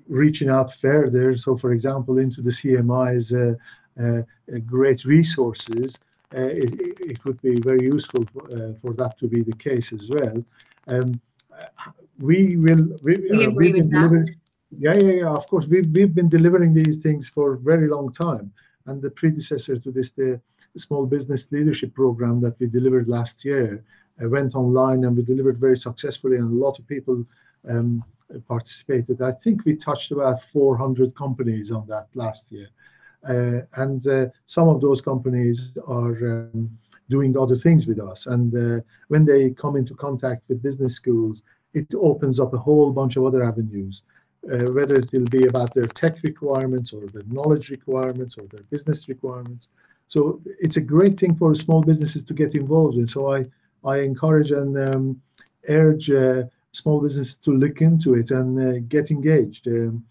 reaching 0.09 0.49
out 0.49 0.73
further. 0.75 1.37
So, 1.37 1.57
for 1.57 1.73
example, 1.73 2.19
into 2.19 2.41
the 2.41 2.51
CMI's 2.51 3.33
uh, 3.33 3.55
uh, 4.03 4.23
great 4.67 5.05
resources, 5.05 5.99
uh, 6.35 6.41
it, 6.41 6.75
it, 7.01 7.25
would 7.25 7.41
be 7.43 7.57
very 7.61 7.85
useful 7.85 8.25
for, 8.33 8.45
uh, 8.53 8.73
for, 8.81 8.93
that 8.95 9.17
to 9.19 9.29
be 9.29 9.43
the 9.43 9.55
case 9.57 9.93
as 9.93 10.11
well. 10.11 10.45
Um, 10.89 11.21
we 12.19 12.57
will. 12.57 12.89
We, 13.03 13.17
we 13.31 13.45
agree 13.45 13.73
with 13.73 13.91
that. 13.91 14.35
Yeah, 14.77 14.95
yeah, 14.95 15.13
yeah. 15.13 15.31
Of 15.31 15.47
course, 15.49 15.67
we've 15.67 15.87
we've 15.89 16.15
been 16.15 16.29
delivering 16.29 16.75
these 16.75 17.03
things 17.03 17.29
for 17.29 17.55
a 17.55 17.59
very 17.59 17.89
long 17.89 18.13
time, 18.13 18.53
and 18.87 19.01
the 19.01 19.11
predecessor 19.11 19.79
to 19.79 19.91
this, 19.93 20.11
the 20.11 20.41
small 20.77 21.07
business 21.07 21.51
leadership 21.53 21.95
program 21.95 22.41
that 22.41 22.59
we 22.59 22.67
delivered 22.67 23.09
last 23.09 23.45
year, 23.45 23.85
uh, 24.23 24.29
went 24.29 24.55
online 24.55 25.05
and 25.05 25.17
we 25.17 25.23
delivered 25.23 25.59
very 25.59 25.77
successfully, 25.77 26.37
and 26.37 26.53
a 26.53 26.65
lot 26.65 26.79
of 26.79 26.87
people 26.89 27.25
um, 27.69 28.05
participated. 28.49 29.23
I 29.23 29.33
think 29.33 29.65
we 29.65 29.77
touched 29.77 30.13
about 30.13 30.43
400 30.45 31.15
companies 31.15 31.71
on 31.71 31.87
that 31.89 32.09
last 32.15 32.51
year. 32.51 32.69
Uh, 33.29 33.61
and 33.77 34.07
uh, 34.07 34.27
some 34.47 34.69
of 34.69 34.81
those 34.81 35.01
companies 35.01 35.73
are 35.87 36.49
um, 36.53 36.71
doing 37.09 37.37
other 37.39 37.57
things 37.57 37.87
with 37.87 38.01
us. 38.01 38.27
And 38.27 38.55
uh, 38.55 38.83
when 39.09 39.25
they 39.25 39.51
come 39.51 39.77
into 39.77 39.95
contact 39.95 40.43
with 40.49 40.63
business 40.63 40.95
schools, 40.95 41.43
it 41.73 41.87
opens 41.95 42.39
up 42.39 42.55
a 42.55 42.59
whole 42.59 42.93
bunch 42.93 43.17
of 43.17 43.25
other 43.25 43.43
avenues, 43.43 44.03
uh, 44.53 44.71
whether 44.73 44.97
it 44.97 45.11
will 45.13 45.25
be 45.25 45.47
about 45.47 45.75
their 45.75 45.87
tech 45.87 46.23
requirements 46.23 46.93
or 46.93 47.07
their 47.07 47.23
knowledge 47.27 47.71
requirements 47.71 48.37
or 48.39 48.47
their 48.49 48.63
business 48.65 49.09
requirements. 49.09 49.69
So 50.09 50.41
it's 50.61 50.77
a 50.77 50.81
great 50.81 51.19
thing 51.19 51.35
for 51.35 51.55
small 51.55 51.83
businesses 51.83 52.25
to 52.25 52.35
get 52.35 52.55
involved 52.55 52.97
in. 52.97 53.07
So 53.07 53.35
I, 53.35 53.45
I 53.85 53.99
encourage 54.01 54.51
and 54.51 54.89
um, 54.89 55.21
urge 55.69 56.11
uh, 56.11 56.45
small 56.75 57.01
businesses 57.01 57.37
to 57.37 57.53
look 57.53 57.81
into 57.81 58.15
it 58.15 58.31
and 58.31 58.51
uh, 58.61 58.79
get 58.89 59.11
engaged. 59.11 59.67
Um, 59.69 60.05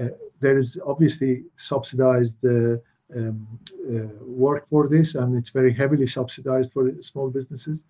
uh, 0.00 0.08
there 0.40 0.56
is 0.56 0.78
obviously 0.86 1.44
subsidized 1.56 2.44
uh, 2.44 2.76
um, 3.16 3.46
uh, 3.88 4.24
work 4.24 4.68
for 4.68 4.88
this, 4.88 5.14
and 5.14 5.36
it's 5.36 5.50
very 5.50 5.72
heavily 5.72 6.06
subsidized 6.06 6.72
for 6.72 6.90
small 7.00 7.30
businesses. 7.30 7.84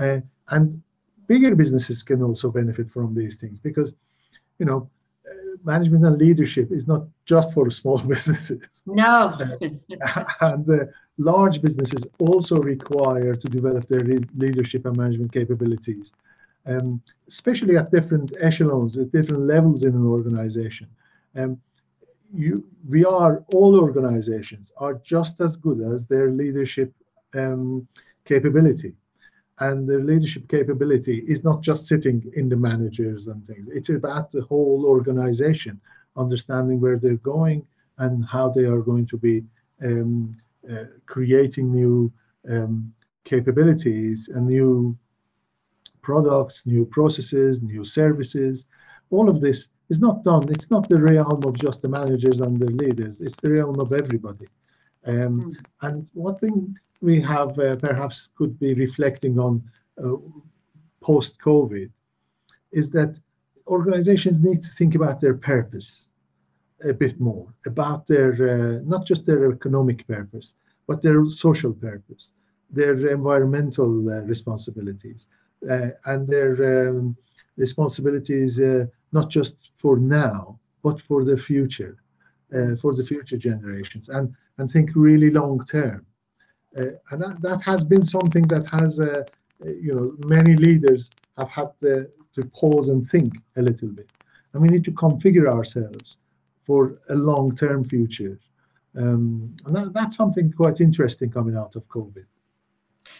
Uh, 0.00 0.20
and 0.48 0.82
bigger 1.26 1.54
businesses 1.54 2.02
can 2.02 2.22
also 2.22 2.50
benefit 2.50 2.90
from 2.90 3.14
these 3.14 3.36
things 3.40 3.60
because, 3.60 3.94
you 4.58 4.66
know, 4.66 4.88
management 5.64 6.06
and 6.06 6.16
leadership 6.18 6.70
is 6.70 6.86
not 6.86 7.02
just 7.26 7.52
for 7.52 7.68
small 7.80 7.98
businesses. 7.98 8.82
No. 8.86 9.36
and 10.40 10.70
uh, 10.70 10.84
large 11.18 11.60
businesses 11.60 12.06
also 12.18 12.56
require 12.56 13.34
to 13.34 13.48
develop 13.48 13.86
their 13.88 14.04
leadership 14.36 14.86
and 14.86 14.96
management 14.96 15.32
capabilities 15.32 16.12
um, 16.66 17.00
especially 17.28 17.76
at 17.76 17.90
different 17.90 18.32
echelons, 18.40 18.96
with 18.96 19.12
different 19.12 19.42
levels 19.42 19.82
in 19.84 19.94
an 19.94 20.06
organization. 20.06 20.88
Um, 21.36 21.60
you, 22.32 22.64
we 22.88 23.04
are, 23.04 23.44
all 23.54 23.78
organizations 23.80 24.70
are 24.76 24.94
just 24.94 25.40
as 25.40 25.56
good 25.56 25.80
as 25.80 26.06
their 26.06 26.30
leadership 26.30 26.92
um, 27.34 27.86
capability. 28.24 28.94
And 29.60 29.88
their 29.88 30.04
leadership 30.04 30.48
capability 30.48 31.24
is 31.26 31.42
not 31.42 31.62
just 31.62 31.86
sitting 31.86 32.30
in 32.36 32.48
the 32.48 32.56
managers 32.56 33.26
and 33.26 33.44
things. 33.44 33.68
It's 33.68 33.88
about 33.88 34.30
the 34.30 34.42
whole 34.42 34.84
organization, 34.86 35.80
understanding 36.16 36.80
where 36.80 36.98
they're 36.98 37.16
going 37.16 37.66
and 37.98 38.24
how 38.24 38.50
they 38.50 38.64
are 38.64 38.82
going 38.82 39.06
to 39.06 39.16
be 39.16 39.44
um, 39.82 40.36
uh, 40.70 40.84
creating 41.06 41.72
new 41.72 42.12
um, 42.48 42.92
capabilities 43.24 44.28
and 44.28 44.46
new 44.46 44.96
products, 46.10 46.56
new 46.74 46.84
processes, 46.96 47.52
new 47.74 47.84
services. 48.00 48.56
All 49.14 49.26
of 49.32 49.38
this 49.46 49.58
is 49.92 50.00
not 50.06 50.16
done. 50.30 50.44
It's 50.54 50.70
not 50.74 50.84
the 50.88 51.00
realm 51.10 51.40
of 51.48 51.54
just 51.66 51.78
the 51.82 51.92
managers 52.00 52.38
and 52.44 52.54
the 52.64 52.70
leaders. 52.82 53.16
It's 53.26 53.40
the 53.42 53.50
realm 53.56 53.78
of 53.84 53.92
everybody. 54.02 54.48
Um, 55.12 55.34
mm. 55.38 55.54
And 55.86 56.02
one 56.28 56.36
thing 56.42 56.54
we 57.08 57.14
have 57.34 57.50
uh, 57.58 57.76
perhaps 57.86 58.16
could 58.38 58.54
be 58.64 58.72
reflecting 58.86 59.34
on 59.46 59.52
uh, 60.02 60.16
post-COVID 61.08 61.90
is 62.80 62.86
that 62.96 63.12
organizations 63.78 64.38
need 64.48 64.60
to 64.66 64.70
think 64.78 64.92
about 65.00 65.16
their 65.20 65.36
purpose 65.52 65.90
a 66.92 66.94
bit 67.04 67.16
more, 67.28 67.46
about 67.72 68.00
their 68.10 68.30
uh, 68.52 68.74
not 68.94 69.02
just 69.10 69.22
their 69.26 69.42
economic 69.58 69.98
purpose, 70.16 70.48
but 70.88 71.02
their 71.02 71.20
social 71.46 71.72
purpose, 71.88 72.24
their 72.78 72.94
environmental 73.18 73.92
uh, 74.14 74.20
responsibilities, 74.34 75.22
and 75.62 76.26
their 76.28 76.88
um, 76.88 77.16
responsibilities 77.56 78.60
uh, 78.60 78.86
not 79.12 79.30
just 79.30 79.72
for 79.76 79.98
now, 79.98 80.58
but 80.82 81.00
for 81.00 81.24
the 81.24 81.36
future, 81.36 81.96
uh, 82.54 82.76
for 82.76 82.94
the 82.94 83.04
future 83.04 83.36
generations, 83.36 84.08
and 84.08 84.34
and 84.58 84.70
think 84.70 84.90
really 84.94 85.30
long 85.30 85.64
term. 85.66 86.04
and 86.74 87.22
that, 87.22 87.40
that 87.40 87.62
has 87.62 87.82
been 87.84 88.04
something 88.04 88.46
that 88.48 88.66
has, 88.66 88.98
you 89.84 89.94
know, 89.94 90.14
many 90.26 90.54
leaders 90.56 91.10
have 91.38 91.48
had 91.48 91.70
to, 91.80 92.08
to 92.34 92.44
pause 92.46 92.88
and 92.88 93.06
think 93.06 93.32
a 93.56 93.62
little 93.62 93.88
bit. 93.88 94.10
And 94.52 94.62
we 94.62 94.68
need 94.68 94.84
to 94.84 94.92
configure 94.92 95.48
ourselves 95.48 96.18
for 96.66 97.00
a 97.08 97.14
long-term 97.14 97.84
future. 97.84 98.38
Um, 98.96 99.56
and 99.64 99.76
that, 99.76 99.92
that's 99.92 100.16
something 100.16 100.52
quite 100.52 100.80
interesting 100.80 101.30
coming 101.30 101.56
out 101.56 101.76
of 101.76 101.88
COVID. 101.88 102.26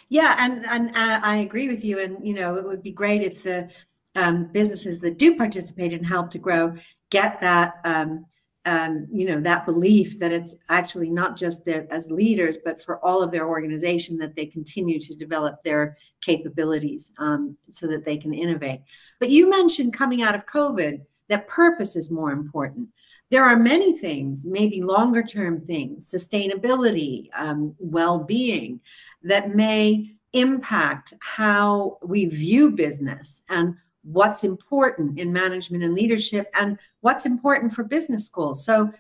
Yeah, 0.09 0.37
and, 0.39 0.65
and 0.67 0.91
uh, 0.97 1.21
I 1.23 1.37
agree 1.37 1.69
with 1.69 1.85
you. 1.85 2.01
And 2.01 2.27
you 2.27 2.35
know, 2.35 2.57
it 2.57 2.65
would 2.65 2.83
be 2.83 2.93
great 2.93 3.23
if 3.23 3.43
the 3.43 3.69
um, 4.15 4.47
businesses 4.53 5.01
that 5.01 5.19
do 5.19 5.37
participate 5.37 5.93
and 5.93 6.07
help 6.07 6.31
to 6.31 6.39
grow 6.39 6.75
get 7.11 7.41
that 7.41 7.75
um, 7.85 8.27
um, 8.65 9.07
you 9.11 9.25
know 9.25 9.41
that 9.41 9.65
belief 9.65 10.19
that 10.19 10.33
it's 10.33 10.55
actually 10.69 11.09
not 11.09 11.37
just 11.37 11.65
their 11.65 11.87
as 11.93 12.11
leaders, 12.11 12.59
but 12.63 12.83
for 12.83 13.03
all 13.05 13.23
of 13.23 13.31
their 13.31 13.49
organization 13.49 14.19
that 14.19 14.35
they 14.35 14.47
continue 14.47 15.01
to 15.01 15.15
develop 15.15 15.63
their 15.63 15.97
capabilities 16.21 17.13
um, 17.19 17.57
so 17.71 17.87
that 17.87 18.05
they 18.05 18.17
can 18.17 18.35
innovate. 18.35 18.81
But 19.21 19.31
you 19.31 19.49
mentioned 19.49 19.95
coming 19.95 20.23
out 20.23 20.35
of 20.35 20.47
COVID 20.47 21.01
that 21.29 21.49
purpose 21.49 21.95
is 21.97 22.11
more 22.11 22.33
important 22.33 22.89
there 23.31 23.45
are 23.45 23.59
many 23.59 23.97
things, 23.97 24.45
maybe 24.45 24.83
longer 24.83 25.23
term 25.23 25.61
things, 25.61 26.11
sustainability, 26.11 27.29
um, 27.35 27.75
well 27.79 28.19
being, 28.19 28.81
that 29.23 29.55
may 29.55 30.13
impact 30.33 31.15
how 31.21 31.99
we 32.03 32.27
view 32.27 32.71
business 32.71 33.43
and 33.49 33.75
what's 34.03 34.45
important 34.45 35.19
in 35.19 35.33
management 35.33 35.85
and 35.85 35.95
leadership 35.95 36.51
and 36.59 36.79
what's 37.01 37.27
important 37.27 37.73
for 37.73 37.85
business 37.85 38.27
schools. 38.27 38.65
So, 38.65 38.93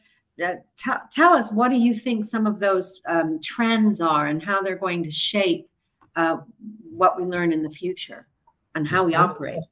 uh, 0.44 0.54
t- 0.76 0.90
tell 1.10 1.32
us 1.32 1.50
what 1.50 1.70
do 1.70 1.76
you 1.76 1.94
think 1.94 2.24
some 2.24 2.46
of 2.46 2.60
those 2.60 3.02
um, 3.08 3.40
trends 3.42 4.00
are 4.00 4.26
and 4.26 4.42
how 4.42 4.62
they're 4.62 4.76
going 4.76 5.02
to 5.02 5.10
shape 5.10 5.68
uh, 6.14 6.38
what 6.90 7.16
we 7.16 7.24
learn 7.24 7.52
in 7.52 7.62
the 7.62 7.70
future 7.70 8.28
and 8.74 8.86
how 8.86 9.02
we 9.02 9.14
operate 9.14 9.64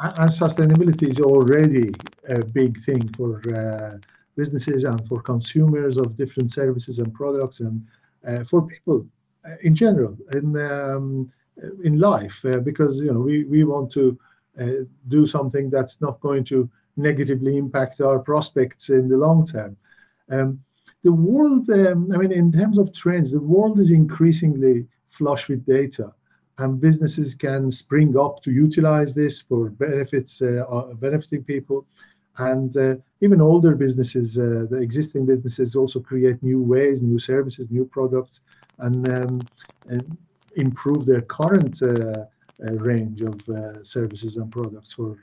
and 0.00 0.30
sustainability 0.30 1.08
is 1.08 1.20
already 1.20 1.92
a 2.28 2.44
big 2.44 2.78
thing 2.78 3.08
for 3.14 3.40
uh, 3.54 3.96
businesses 4.36 4.84
and 4.84 5.06
for 5.06 5.20
consumers 5.22 5.96
of 5.96 6.16
different 6.16 6.52
services 6.52 6.98
and 6.98 7.12
products 7.14 7.60
and 7.60 7.86
uh, 8.26 8.42
for 8.44 8.66
people 8.66 9.06
uh, 9.46 9.54
in 9.62 9.74
general 9.74 10.16
in 10.32 10.56
um, 10.56 11.30
in 11.84 12.00
life 12.00 12.44
uh, 12.44 12.58
because 12.58 13.00
you 13.00 13.12
know 13.12 13.20
we, 13.20 13.44
we 13.44 13.62
want 13.62 13.90
to 13.92 14.18
uh, 14.60 14.84
do 15.08 15.24
something 15.26 15.70
that's 15.70 16.00
not 16.00 16.18
going 16.20 16.42
to 16.42 16.68
negatively 16.96 17.56
impact 17.56 18.00
our 18.00 18.18
prospects 18.18 18.88
in 18.88 19.08
the 19.08 19.16
long 19.16 19.46
term. 19.46 19.76
Um, 20.30 20.60
the 21.04 21.12
world 21.12 21.68
um, 21.70 22.10
i 22.12 22.16
mean 22.16 22.32
in 22.32 22.50
terms 22.50 22.78
of 22.78 22.92
trends 22.92 23.30
the 23.30 23.40
world 23.40 23.78
is 23.78 23.90
increasingly 23.90 24.86
flush 25.10 25.48
with 25.48 25.64
data 25.66 26.12
and 26.58 26.80
businesses 26.80 27.34
can 27.34 27.70
spring 27.70 28.16
up 28.16 28.42
to 28.42 28.52
utilize 28.52 29.14
this 29.14 29.42
for 29.42 29.70
benefits, 29.70 30.40
uh, 30.40 30.64
uh, 30.68 30.94
benefiting 30.94 31.42
people. 31.42 31.86
And 32.38 32.76
uh, 32.76 32.96
even 33.20 33.40
older 33.40 33.74
businesses, 33.74 34.38
uh, 34.38 34.66
the 34.70 34.78
existing 34.78 35.26
businesses 35.26 35.74
also 35.76 36.00
create 36.00 36.42
new 36.42 36.60
ways, 36.60 37.02
new 37.02 37.18
services, 37.18 37.70
new 37.70 37.84
products, 37.84 38.40
and, 38.78 39.08
um, 39.08 39.40
and 39.88 40.16
improve 40.56 41.06
their 41.06 41.22
current 41.22 41.80
uh, 41.82 41.86
uh, 41.86 42.72
range 42.74 43.22
of 43.22 43.40
services 43.86 44.36
and 44.36 44.50
products 44.50 44.92
for 44.92 45.18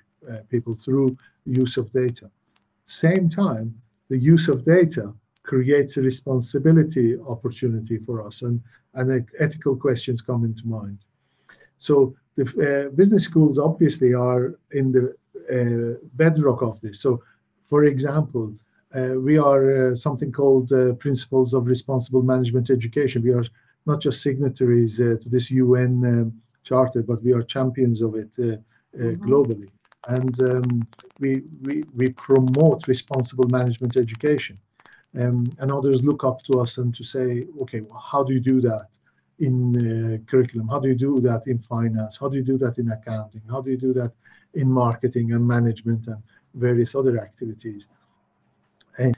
people 0.50 0.76
through 0.76 1.18
use 1.46 1.78
of 1.78 1.92
data. 1.92 2.30
Same 2.86 3.30
time, 3.30 3.74
the 4.10 4.18
use 4.18 4.48
of 4.48 4.64
data 4.66 5.14
creates 5.44 5.98
a 5.98 6.02
responsibility 6.02 7.18
opportunity 7.28 7.98
for 7.98 8.26
us, 8.26 8.42
and, 8.42 8.62
and 8.94 9.26
ethical 9.40 9.76
questions 9.76 10.22
come 10.22 10.46
into 10.46 10.68
mind. 10.68 11.00
So 11.82 12.16
the 12.36 12.46
uh, 12.46 12.96
business 12.96 13.24
schools 13.24 13.58
obviously 13.58 14.14
are 14.14 14.54
in 14.72 14.92
the 14.92 15.16
uh, 15.52 15.98
bedrock 16.14 16.62
of 16.62 16.80
this. 16.82 17.02
So, 17.02 17.24
for 17.66 17.86
example, 17.86 18.54
uh, 18.94 19.16
we 19.18 19.40
are 19.40 19.64
uh, 19.92 19.96
something 19.96 20.32
called 20.32 20.72
uh, 20.72 20.94
Principles 20.94 21.56
of 21.56 21.66
Responsible 21.66 22.22
Management 22.22 22.70
Education. 22.70 23.24
We 23.24 23.34
are 23.34 23.46
not 23.88 24.00
just 24.00 24.22
signatories 24.22 25.02
uh, 25.02 25.16
to 25.22 25.30
this 25.30 25.50
UN 25.50 25.94
um, 26.06 26.42
charter, 26.64 27.02
but 27.02 27.24
we 27.24 27.34
are 27.34 27.42
champions 27.42 28.02
of 28.02 28.14
it 28.14 28.32
mm-hmm. 28.34 29.28
globally. 29.28 29.70
And 30.08 30.40
um, 30.42 30.88
we, 31.20 31.42
we, 31.64 31.84
we 31.96 32.10
promote 32.12 32.88
responsible 32.88 33.48
management 33.50 33.98
education. 33.98 34.60
Um, 35.20 35.46
and 35.58 35.72
others 35.72 36.04
look 36.04 36.24
up 36.24 36.44
to 36.44 36.60
us 36.60 36.78
and 36.78 36.94
to 36.94 37.04
say, 37.04 37.48
okay, 37.64 37.82
well, 37.82 38.00
how 38.00 38.24
do 38.24 38.34
you 38.34 38.40
do 38.40 38.62
that 38.62 38.88
in 39.42 39.56
uh, 39.76 40.30
curriculum? 40.30 40.68
How 40.68 40.80
do 40.80 40.88
you 40.88 40.96
do 40.96 41.20
that 41.22 41.48
in 41.48 41.60
finance? 41.60 42.18
How 42.18 42.30
do 42.30 42.38
you 42.38 42.44
do 42.44 42.58
that 42.60 42.78
in 42.78 42.92
accounting? 42.92 43.42
How 43.50 43.62
do 43.62 43.72
you 43.72 43.78
do 43.78 43.94
that 43.94 44.14
in 44.54 44.72
marketing 44.72 45.34
and 45.34 45.46
management 45.46 46.08
and 46.08 46.22
various 46.54 46.96
other 46.96 47.20
activities? 47.20 47.88
And, 48.98 49.18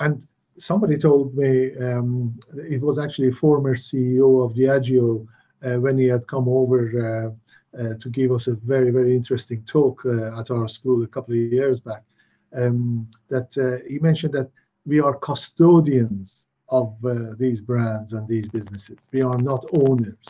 and 0.00 0.26
somebody 0.58 0.96
told 0.96 1.36
me 1.36 1.76
um, 1.76 2.38
it 2.56 2.80
was 2.80 2.98
actually 2.98 3.28
a 3.28 3.32
former 3.32 3.76
CEO 3.76 4.44
of 4.44 4.54
Diageo 4.54 5.26
uh, 5.62 5.80
when 5.80 5.98
he 5.98 6.06
had 6.06 6.26
come 6.26 6.48
over 6.48 6.80
uh, 7.06 7.78
uh, 7.78 7.94
to 8.00 8.08
give 8.08 8.32
us 8.32 8.46
a 8.46 8.54
very, 8.54 8.90
very 8.90 9.14
interesting 9.14 9.62
talk 9.64 10.02
uh, 10.06 10.40
at 10.40 10.50
our 10.50 10.66
school 10.66 11.02
a 11.02 11.06
couple 11.06 11.34
of 11.34 11.40
years 11.52 11.80
back. 11.80 12.02
Um, 12.56 13.06
that 13.28 13.56
uh, 13.58 13.86
he 13.86 13.98
mentioned 13.98 14.32
that 14.32 14.50
we 14.86 15.00
are 15.00 15.14
custodians 15.14 16.47
of 16.70 16.96
uh, 17.04 17.34
these 17.38 17.60
brands 17.60 18.12
and 18.12 18.26
these 18.28 18.48
businesses. 18.48 18.98
We 19.12 19.22
are 19.22 19.38
not 19.38 19.64
owners. 19.72 20.28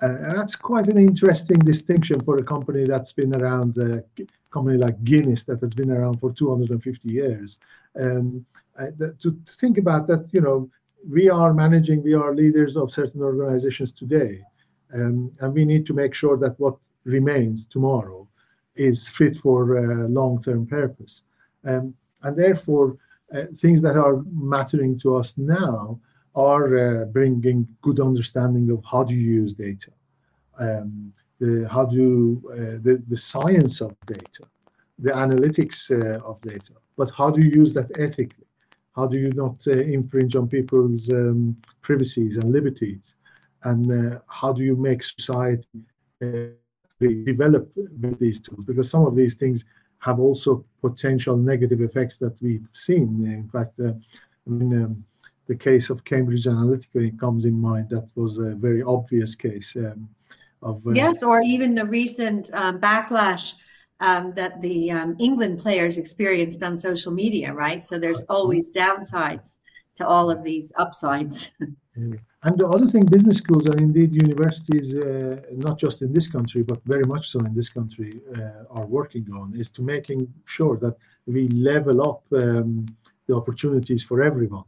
Uh, 0.00 0.32
that's 0.34 0.54
quite 0.54 0.86
an 0.86 0.96
interesting 0.96 1.58
distinction 1.58 2.20
for 2.20 2.36
a 2.36 2.42
company 2.42 2.84
that's 2.84 3.12
been 3.12 3.34
around, 3.36 3.76
a 3.78 3.98
uh, 3.98 4.24
company 4.50 4.78
like 4.78 5.02
Guinness 5.04 5.44
that 5.44 5.60
has 5.60 5.74
been 5.74 5.90
around 5.90 6.20
for 6.20 6.32
250 6.32 7.12
years. 7.12 7.58
Um, 8.00 8.46
to, 8.78 9.12
to, 9.20 9.36
think 9.46 9.76
about 9.76 10.06
that, 10.06 10.28
you 10.32 10.40
know, 10.40 10.70
we 11.08 11.28
are 11.28 11.52
managing, 11.52 12.02
we 12.02 12.14
are 12.14 12.34
leaders 12.34 12.76
of 12.76 12.92
certain 12.92 13.22
organizations 13.22 13.92
today, 13.92 14.40
um, 14.94 15.32
and 15.40 15.52
we 15.52 15.64
need 15.64 15.84
to 15.86 15.94
make 15.94 16.14
sure 16.14 16.36
that 16.36 16.58
what 16.60 16.76
remains 17.04 17.66
tomorrow 17.66 18.28
is 18.76 19.08
fit 19.08 19.36
for 19.36 19.78
uh, 19.78 20.08
long-term 20.08 20.66
purpose. 20.66 21.22
Um, 21.64 21.94
and 22.22 22.36
therefore, 22.36 22.92
uh, 22.92 22.94
things 23.54 23.82
that 23.82 23.96
are 23.96 24.22
mattering 24.32 24.98
to 25.00 25.16
us 25.16 25.36
now 25.36 26.00
are 26.34 26.78
uh, 26.78 27.04
bringing 27.06 27.66
good 27.82 28.00
understanding 28.00 28.70
of 28.70 28.84
how 28.90 29.02
do 29.02 29.14
you 29.14 29.32
use 29.42 29.52
data, 29.54 29.90
um, 30.58 31.12
the, 31.40 31.68
how 31.70 31.84
do 31.84 32.42
uh, 32.52 32.78
the, 32.82 33.02
the 33.08 33.16
science 33.16 33.80
of 33.80 33.94
data, 34.06 34.44
the 34.98 35.10
analytics 35.10 35.90
uh, 35.90 36.18
of 36.24 36.40
data, 36.42 36.72
but 36.96 37.10
how 37.10 37.30
do 37.30 37.40
you 37.40 37.50
use 37.50 37.74
that 37.74 37.90
ethically? 37.98 38.46
How 38.96 39.06
do 39.06 39.18
you 39.18 39.30
not 39.32 39.64
uh, 39.66 39.72
infringe 39.72 40.34
on 40.34 40.48
people's 40.48 41.10
um, 41.10 41.56
privacies 41.82 42.36
and 42.36 42.52
liberties? 42.52 43.14
And 43.64 44.14
uh, 44.14 44.18
how 44.26 44.52
do 44.52 44.62
you 44.62 44.74
make 44.74 45.02
society 45.02 45.66
develop 47.00 47.70
with 47.76 48.18
these 48.18 48.40
tools? 48.40 48.64
Because 48.64 48.90
some 48.90 49.06
of 49.06 49.14
these 49.14 49.36
things 49.36 49.64
have 50.00 50.20
also 50.20 50.64
potential 50.80 51.36
negative 51.36 51.80
effects 51.80 52.18
that 52.18 52.40
we've 52.40 52.66
seen. 52.72 53.24
In 53.26 53.48
fact, 53.48 53.78
uh, 53.80 53.92
I 54.46 54.50
mean, 54.50 54.84
um, 54.84 55.04
the 55.46 55.56
case 55.56 55.90
of 55.90 56.04
Cambridge 56.04 56.44
Analytica 56.44 57.18
comes 57.18 57.44
in 57.44 57.60
mind. 57.60 57.88
That 57.90 58.08
was 58.14 58.38
a 58.38 58.54
very 58.54 58.82
obvious 58.82 59.34
case 59.34 59.74
um, 59.76 60.08
of. 60.62 60.86
Uh, 60.86 60.92
yes, 60.92 61.22
or 61.22 61.40
even 61.40 61.74
the 61.74 61.84
recent 61.84 62.50
um, 62.52 62.80
backlash 62.80 63.54
um, 64.00 64.32
that 64.34 64.60
the 64.62 64.90
um, 64.90 65.16
England 65.18 65.58
players 65.58 65.98
experienced 65.98 66.62
on 66.62 66.78
social 66.78 67.12
media, 67.12 67.52
right? 67.52 67.82
So 67.82 67.98
there's 67.98 68.22
always 68.28 68.70
downsides 68.70 69.56
to 69.98 70.06
all 70.06 70.30
of 70.30 70.42
these 70.42 70.72
upsides. 70.76 71.52
And 72.44 72.56
the 72.56 72.68
other 72.68 72.86
thing, 72.86 73.04
business 73.04 73.38
schools 73.38 73.66
and 73.66 73.80
indeed 73.80 74.14
universities, 74.14 74.94
uh, 74.94 75.40
not 75.66 75.76
just 75.76 76.02
in 76.02 76.12
this 76.12 76.28
country, 76.28 76.62
but 76.62 76.80
very 76.84 77.02
much 77.08 77.30
so 77.30 77.40
in 77.40 77.52
this 77.52 77.68
country, 77.68 78.12
uh, 78.36 78.62
are 78.70 78.86
working 78.86 79.26
on 79.32 79.56
is 79.56 79.72
to 79.72 79.82
making 79.82 80.32
sure 80.44 80.76
that 80.76 80.96
we 81.26 81.48
level 81.48 82.00
up 82.10 82.22
um, 82.40 82.86
the 83.26 83.34
opportunities 83.34 84.04
for 84.04 84.22
everyone. 84.22 84.62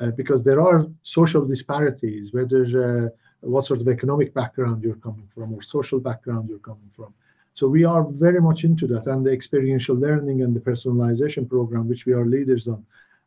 Uh, 0.00 0.10
because 0.12 0.42
there 0.42 0.60
are 0.60 0.86
social 1.02 1.44
disparities, 1.44 2.32
whether 2.32 2.62
uh, 2.88 3.08
what 3.40 3.64
sort 3.64 3.80
of 3.80 3.88
economic 3.88 4.32
background 4.32 4.82
you're 4.82 5.02
coming 5.08 5.28
from 5.34 5.52
or 5.52 5.62
social 5.62 6.00
background 6.00 6.48
you're 6.48 6.66
coming 6.70 6.90
from. 6.94 7.12
So 7.54 7.68
we 7.68 7.84
are 7.84 8.04
very 8.04 8.40
much 8.40 8.64
into 8.64 8.86
that, 8.86 9.06
and 9.06 9.26
the 9.26 9.32
experiential 9.32 9.94
learning 9.94 10.42
and 10.42 10.56
the 10.56 10.60
personalization 10.60 11.48
program, 11.48 11.88
which 11.88 12.06
we 12.06 12.14
are 12.14 12.24
leaders 12.24 12.66
on, 12.68 12.84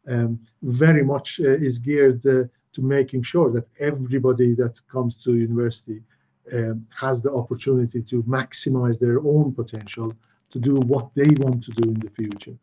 um, 0.07 0.39
very 0.61 1.03
much 1.03 1.39
uh, 1.39 1.49
is 1.49 1.79
geared 1.79 2.25
uh, 2.25 2.43
to 2.73 2.81
making 2.81 3.23
sure 3.23 3.51
that 3.51 3.67
everybody 3.79 4.53
that 4.55 4.79
comes 4.91 5.15
to 5.15 5.35
university 5.35 6.01
um, 6.53 6.85
has 6.95 7.21
the 7.21 7.31
opportunity 7.31 8.01
to 8.01 8.21
maximize 8.23 8.99
their 8.99 9.19
own 9.19 9.53
potential 9.53 10.13
to 10.51 10.59
do 10.59 10.75
what 10.75 11.13
they 11.15 11.27
want 11.37 11.63
to 11.63 11.71
do 11.71 11.89
in 11.89 11.99
the 11.99 12.09
future. 12.09 12.55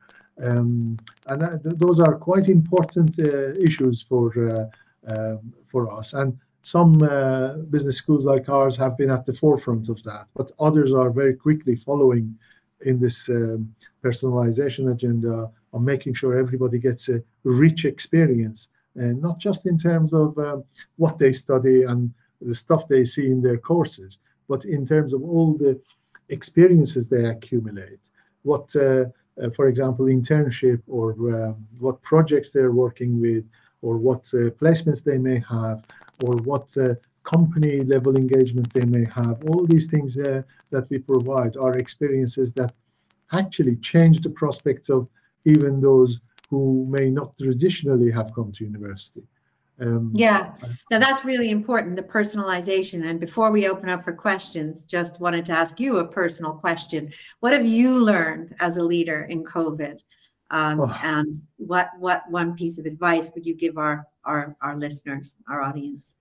Um, 0.42 0.96
and 1.26 1.40
that, 1.42 1.78
those 1.78 2.00
are 2.00 2.14
quite 2.16 2.48
important 2.48 3.18
uh, 3.18 3.52
issues 3.68 4.02
for 4.02 4.24
uh, 4.48 4.66
um, 5.12 5.52
for 5.66 5.92
us. 5.92 6.14
And 6.14 6.38
some 6.62 7.02
uh, 7.02 7.54
business 7.74 7.96
schools 7.96 8.24
like 8.24 8.48
ours 8.48 8.76
have 8.76 8.96
been 8.96 9.10
at 9.10 9.26
the 9.26 9.34
forefront 9.34 9.88
of 9.88 10.02
that, 10.04 10.26
but 10.34 10.52
others 10.60 10.92
are 10.92 11.10
very 11.10 11.34
quickly 11.34 11.74
following 11.74 12.38
in 12.82 13.00
this 13.00 13.28
um, 13.28 13.74
personalization 14.02 14.92
agenda 14.92 15.50
of 15.72 15.82
making 15.82 16.14
sure 16.14 16.38
everybody 16.38 16.78
gets 16.78 17.08
a 17.08 17.22
rich 17.44 17.84
experience 17.84 18.68
and 18.94 19.20
not 19.20 19.38
just 19.38 19.66
in 19.66 19.78
terms 19.78 20.12
of 20.12 20.36
um, 20.38 20.64
what 20.96 21.18
they 21.18 21.32
study 21.32 21.82
and 21.84 22.12
the 22.40 22.54
stuff 22.54 22.88
they 22.88 23.04
see 23.04 23.26
in 23.26 23.40
their 23.40 23.58
courses, 23.58 24.18
but 24.48 24.64
in 24.64 24.84
terms 24.84 25.14
of 25.14 25.22
all 25.22 25.54
the 25.54 25.80
experiences 26.28 27.08
they 27.08 27.24
accumulate. 27.24 28.10
What, 28.42 28.74
uh, 28.76 29.04
uh, 29.42 29.50
for 29.54 29.68
example, 29.68 30.06
internship 30.06 30.82
or 30.88 31.12
um, 31.34 31.66
what 31.78 32.02
projects 32.02 32.50
they're 32.50 32.72
working 32.72 33.20
with, 33.20 33.44
or 33.80 33.96
what 33.96 34.30
uh, 34.34 34.50
placements 34.60 35.02
they 35.02 35.18
may 35.18 35.42
have, 35.48 35.84
or 36.24 36.36
what 36.36 36.76
uh, 36.76 36.94
company 37.24 37.82
level 37.84 38.16
engagement 38.16 38.72
they 38.72 38.84
may 38.84 39.04
have. 39.04 39.42
All 39.48 39.66
these 39.66 39.88
things 39.88 40.18
uh, 40.18 40.42
that 40.70 40.88
we 40.90 40.98
provide 40.98 41.56
are 41.56 41.78
experiences 41.78 42.52
that 42.54 42.72
actually 43.32 43.76
change 43.76 44.20
the 44.20 44.30
prospects 44.30 44.88
of 44.90 45.08
even 45.44 45.80
those 45.80 46.20
who 46.52 46.86
may 46.86 47.08
not 47.08 47.34
traditionally 47.38 48.10
have 48.10 48.34
come 48.34 48.52
to 48.52 48.62
university. 48.62 49.22
Um, 49.80 50.12
yeah, 50.14 50.52
now 50.90 50.98
that's 50.98 51.24
really 51.24 51.48
important, 51.50 51.96
the 51.96 52.02
personalization. 52.02 53.08
And 53.08 53.18
before 53.18 53.50
we 53.50 53.66
open 53.68 53.88
up 53.88 54.04
for 54.04 54.12
questions, 54.12 54.84
just 54.84 55.18
wanted 55.18 55.46
to 55.46 55.52
ask 55.52 55.80
you 55.80 55.96
a 55.96 56.06
personal 56.06 56.52
question. 56.52 57.10
What 57.40 57.54
have 57.54 57.64
you 57.64 57.98
learned 57.98 58.54
as 58.60 58.76
a 58.76 58.82
leader 58.82 59.22
in 59.22 59.44
COVID? 59.44 60.00
Um, 60.50 60.80
oh. 60.82 60.94
And 61.02 61.34
what 61.56 61.88
what 61.98 62.30
one 62.30 62.54
piece 62.54 62.76
of 62.76 62.84
advice 62.84 63.30
would 63.34 63.46
you 63.46 63.54
give 63.54 63.78
our 63.78 64.06
our, 64.26 64.54
our 64.60 64.76
listeners, 64.76 65.34
our 65.48 65.62
audience? 65.62 66.16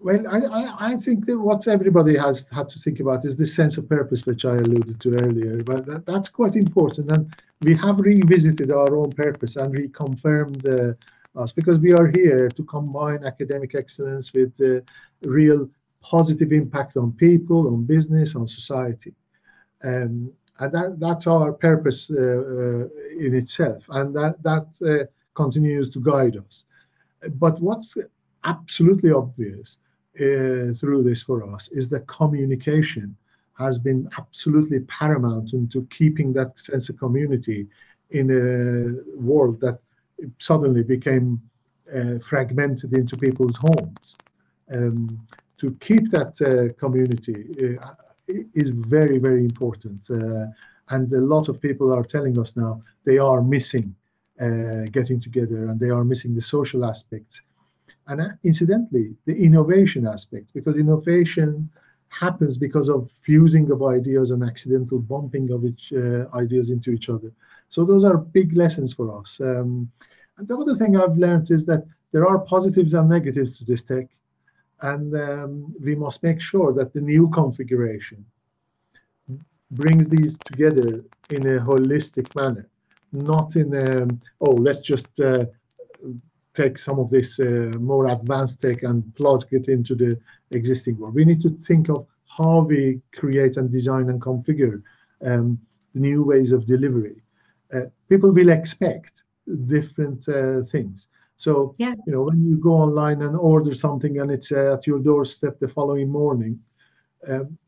Well, 0.00 0.26
I, 0.28 0.38
I, 0.38 0.90
I, 0.92 0.96
think 0.96 1.26
that 1.26 1.38
what 1.38 1.68
everybody 1.68 2.16
has 2.16 2.46
had 2.50 2.68
to 2.70 2.78
think 2.80 2.98
about 2.98 3.24
is 3.24 3.36
this 3.36 3.54
sense 3.54 3.78
of 3.78 3.88
purpose, 3.88 4.26
which 4.26 4.44
I 4.44 4.56
alluded 4.56 5.00
to 5.00 5.24
earlier. 5.24 5.62
But 5.62 5.86
that, 5.86 6.04
that's 6.04 6.28
quite 6.28 6.56
important. 6.56 7.12
And 7.12 7.32
we 7.60 7.76
have 7.76 8.00
revisited 8.00 8.72
our 8.72 8.96
own 8.96 9.12
purpose 9.12 9.54
and 9.56 9.72
reconfirmed 9.72 10.66
uh, 10.66 11.40
us 11.40 11.52
because 11.52 11.78
we 11.78 11.92
are 11.92 12.10
here 12.12 12.48
to 12.48 12.64
combine 12.64 13.24
academic 13.24 13.76
excellence 13.76 14.32
with 14.32 14.60
uh, 14.60 14.80
real 15.22 15.70
positive 16.00 16.52
impact 16.52 16.96
on 16.96 17.12
people, 17.12 17.68
on 17.72 17.84
business, 17.84 18.34
on 18.34 18.48
society. 18.48 19.14
Um, 19.84 20.32
and 20.58 20.72
that, 20.72 20.98
that's 20.98 21.28
our 21.28 21.52
purpose 21.52 22.10
uh, 22.10 22.16
uh 22.16 22.88
in 23.18 23.34
itself. 23.34 23.84
And 23.90 24.14
that, 24.16 24.42
that 24.42 24.66
uh, 24.84 25.06
continues 25.34 25.88
to 25.90 26.00
guide 26.00 26.36
us. 26.36 26.64
But 27.34 27.60
what's 27.60 27.96
absolutely 28.44 29.12
obvious 29.12 29.78
uh, 30.16 30.72
through 30.74 31.02
this 31.04 31.22
for 31.22 31.54
us 31.54 31.68
is 31.68 31.88
that 31.90 32.06
communication 32.06 33.16
has 33.58 33.78
been 33.78 34.08
absolutely 34.18 34.80
paramount 34.80 35.52
into 35.52 35.86
keeping 35.86 36.32
that 36.32 36.58
sense 36.58 36.88
of 36.88 36.98
community 36.98 37.66
in 38.10 38.30
a 38.30 39.20
world 39.20 39.60
that 39.60 39.78
suddenly 40.38 40.82
became 40.82 41.40
uh, 41.94 42.18
fragmented 42.18 42.92
into 42.92 43.16
people's 43.16 43.56
homes. 43.56 44.18
Um, 44.72 45.20
to 45.58 45.76
keep 45.80 46.10
that 46.10 46.34
uh, 46.40 46.72
community 46.78 47.76
uh, 47.78 47.94
is 48.54 48.70
very, 48.70 49.18
very 49.18 49.44
important. 49.44 50.02
Uh, 50.10 50.46
and 50.88 51.12
a 51.12 51.20
lot 51.20 51.48
of 51.48 51.60
people 51.60 51.92
are 51.92 52.02
telling 52.02 52.38
us 52.38 52.56
now 52.56 52.82
they 53.04 53.18
are 53.18 53.42
missing 53.42 53.94
uh, 54.40 54.86
getting 54.90 55.20
together 55.20 55.68
and 55.68 55.78
they 55.78 55.90
are 55.90 56.04
missing 56.04 56.34
the 56.34 56.42
social 56.42 56.84
aspects 56.84 57.42
and 58.08 58.20
uh, 58.20 58.28
incidentally, 58.44 59.14
the 59.26 59.36
innovation 59.36 60.06
aspect, 60.06 60.52
because 60.54 60.76
innovation 60.76 61.70
happens 62.08 62.58
because 62.58 62.88
of 62.90 63.10
fusing 63.10 63.70
of 63.70 63.82
ideas 63.82 64.32
and 64.32 64.42
accidental 64.44 64.98
bumping 64.98 65.50
of 65.50 65.64
each 65.64 65.92
uh, 65.92 66.26
ideas 66.34 66.70
into 66.70 66.90
each 66.90 67.08
other. 67.08 67.32
So 67.68 67.84
those 67.84 68.04
are 68.04 68.18
big 68.18 68.54
lessons 68.54 68.92
for 68.92 69.18
us. 69.18 69.40
Um, 69.40 69.90
and 70.36 70.46
the 70.46 70.56
other 70.56 70.74
thing 70.74 70.96
I've 70.96 71.16
learned 71.16 71.50
is 71.50 71.64
that 71.66 71.86
there 72.12 72.26
are 72.26 72.38
positives 72.40 72.92
and 72.94 73.08
negatives 73.08 73.56
to 73.58 73.64
this 73.64 73.82
tech, 73.82 74.08
and 74.82 75.14
um, 75.16 75.74
we 75.82 75.94
must 75.94 76.22
make 76.22 76.40
sure 76.40 76.72
that 76.74 76.92
the 76.92 77.00
new 77.00 77.30
configuration 77.30 78.24
brings 79.70 80.08
these 80.08 80.38
together 80.40 81.02
in 81.30 81.46
a 81.46 81.60
holistic 81.60 82.28
manner, 82.34 82.68
not 83.12 83.56
in 83.56 83.74
a, 83.74 84.06
oh, 84.42 84.54
let's 84.54 84.80
just 84.80 85.18
uh, 85.20 85.46
take 86.54 86.78
some 86.78 86.98
of 86.98 87.10
this 87.10 87.40
uh, 87.40 87.72
more 87.78 88.06
advanced 88.06 88.60
tech 88.60 88.82
and 88.82 89.14
plug 89.14 89.44
it 89.50 89.68
into 89.68 89.94
the 89.94 90.18
existing 90.50 90.98
world. 90.98 91.14
We 91.14 91.24
need 91.24 91.40
to 91.42 91.50
think 91.50 91.88
of 91.88 92.06
how 92.26 92.60
we 92.60 93.00
create 93.14 93.56
and 93.56 93.70
design 93.70 94.10
and 94.10 94.20
configure 94.20 94.82
um, 95.24 95.58
new 95.94 96.22
ways 96.22 96.52
of 96.52 96.66
delivery. 96.66 97.22
Uh, 97.72 97.86
people 98.08 98.32
will 98.32 98.50
expect 98.50 99.22
different 99.66 100.28
uh, 100.28 100.62
things. 100.62 101.08
So, 101.36 101.74
yeah. 101.78 101.94
you 102.06 102.12
know, 102.12 102.22
when 102.22 102.44
you 102.44 102.56
go 102.56 102.72
online 102.72 103.22
and 103.22 103.36
order 103.36 103.74
something 103.74 104.20
and 104.20 104.30
it's 104.30 104.52
uh, 104.52 104.74
at 104.74 104.86
your 104.86 105.00
doorstep 105.00 105.58
the 105.58 105.68
following 105.68 106.08
morning, 106.08 106.60
um, 107.28 107.58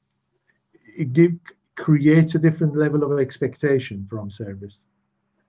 it 0.97 1.12
give, 1.12 1.33
creates 1.77 2.35
a 2.35 2.38
different 2.38 2.77
level 2.77 3.03
of 3.03 3.18
expectation 3.18 4.07
from 4.09 4.31
service. 4.31 4.87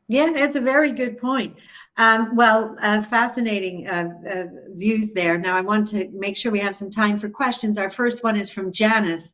Yeah, 0.07 0.31
it's 0.35 0.55
a 0.55 0.61
very 0.61 0.91
good 0.91 1.17
point. 1.17 1.55
Um, 1.97 2.35
well, 2.35 2.75
uh, 2.81 3.01
fascinating 3.01 3.87
uh, 3.87 4.09
uh, 4.29 4.43
views 4.75 5.11
there. 5.13 5.37
Now, 5.37 5.57
I 5.57 5.61
want 5.61 5.87
to 5.89 6.09
make 6.13 6.35
sure 6.35 6.51
we 6.51 6.59
have 6.59 6.75
some 6.75 6.91
time 6.91 7.19
for 7.19 7.27
questions. 7.27 7.77
Our 7.77 7.89
first 7.89 8.23
one 8.23 8.35
is 8.35 8.51
from 8.51 8.71
Janice. 8.71 9.33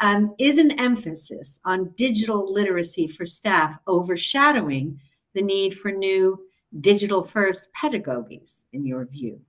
Um, 0.00 0.34
is 0.38 0.58
an 0.58 0.72
emphasis 0.72 1.60
on 1.64 1.92
digital 1.96 2.52
literacy 2.52 3.08
for 3.08 3.26
staff 3.26 3.78
overshadowing 3.86 5.00
the 5.34 5.42
need 5.42 5.76
for 5.76 5.90
new 5.90 6.46
digital 6.80 7.22
first 7.22 7.68
pedagogies, 7.72 8.64
in 8.72 8.84
your 8.84 9.06
view? 9.06 9.40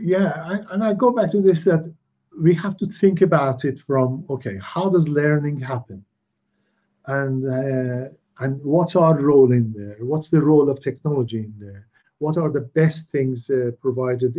Yeah, 0.00 0.32
I, 0.44 0.74
and 0.74 0.84
I 0.84 0.94
go 0.94 1.10
back 1.10 1.30
to 1.32 1.42
this 1.42 1.64
that 1.64 1.92
we 2.40 2.54
have 2.54 2.76
to 2.78 2.86
think 2.86 3.20
about 3.22 3.64
it 3.64 3.80
from 3.80 4.24
okay, 4.28 4.58
how 4.60 4.88
does 4.88 5.08
learning 5.08 5.60
happen? 5.60 6.04
And 7.06 7.46
uh, 7.46 8.08
and 8.38 8.62
what's 8.62 8.96
our 8.96 9.18
role 9.18 9.52
in 9.52 9.72
there? 9.72 9.96
What's 10.00 10.30
the 10.30 10.42
role 10.42 10.68
of 10.68 10.80
technology 10.80 11.38
in 11.38 11.54
there? 11.58 11.86
What 12.18 12.36
are 12.36 12.50
the 12.50 12.60
best 12.60 13.10
things 13.10 13.50
uh, 13.50 13.70
provided 13.80 14.38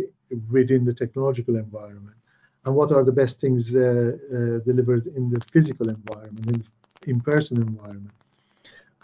within 0.50 0.84
the 0.84 0.94
technological 0.94 1.56
environment? 1.56 2.16
And 2.64 2.74
what 2.74 2.92
are 2.92 3.04
the 3.04 3.12
best 3.12 3.40
things 3.40 3.74
uh, 3.74 3.80
uh, 3.80 4.58
delivered 4.64 5.06
in 5.16 5.30
the 5.30 5.40
physical 5.52 5.88
environment, 5.88 6.46
in 6.48 6.64
in-person 7.10 7.56
environment? 7.62 8.14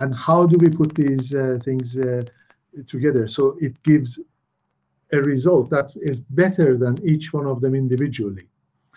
And 0.00 0.14
how 0.14 0.46
do 0.46 0.57
we 0.59 0.68
put 0.68 0.94
these 0.94 1.35
uh, 1.35 1.59
things 1.62 1.96
uh, 1.96 2.22
together 2.87 3.28
so 3.28 3.57
it 3.61 3.80
gives 3.85 4.18
a 5.12 5.18
result 5.18 5.70
that 5.70 5.92
is 6.02 6.20
better 6.20 6.76
than 6.76 6.94
each 7.09 7.33
one 7.33 7.46
of 7.46 7.61
them 7.61 7.74
individually? 7.74 8.48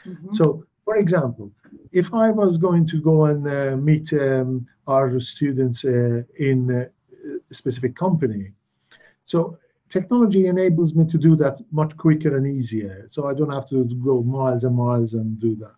Mm-hmm. 0.06 0.34
So, 0.34 0.66
for 0.86 0.98
example, 0.98 1.52
if 1.92 2.14
I 2.14 2.30
was 2.32 2.58
going 2.58 2.88
to 2.88 3.02
go 3.02 3.26
and 3.26 3.48
uh, 3.48 3.78
meet 3.78 4.12
um, 4.14 4.68
our 4.88 5.20
students 5.20 5.86
uh, 5.86 6.22
in 6.40 6.70
a 7.52 7.54
specific 7.54 7.96
company, 7.96 8.52
so 9.26 9.58
technology 9.90 10.48
enables 10.48 10.96
me 10.96 11.06
to 11.06 11.18
do 11.18 11.36
that 11.38 11.60
much 11.72 11.96
quicker 11.98 12.36
and 12.38 12.48
easier. 12.48 13.06
So 13.10 13.28
I 13.28 13.34
don't 13.34 13.52
have 13.52 13.68
to 13.70 13.86
go 14.04 14.22
miles 14.24 14.64
and 14.64 14.76
miles 14.76 15.14
and 15.14 15.40
do 15.40 15.56
that. 15.58 15.76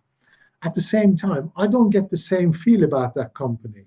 At 0.62 0.74
the 0.74 0.80
same 0.80 1.16
time, 1.16 1.50
I 1.56 1.66
don't 1.66 1.90
get 1.90 2.10
the 2.10 2.18
same 2.18 2.52
feel 2.52 2.84
about 2.84 3.14
that 3.14 3.34
company 3.34 3.86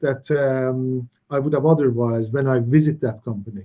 that 0.00 0.30
um, 0.30 1.08
I 1.30 1.38
would 1.38 1.52
have 1.52 1.66
otherwise 1.66 2.30
when 2.30 2.46
I 2.46 2.60
visit 2.60 3.00
that 3.00 3.24
company 3.24 3.64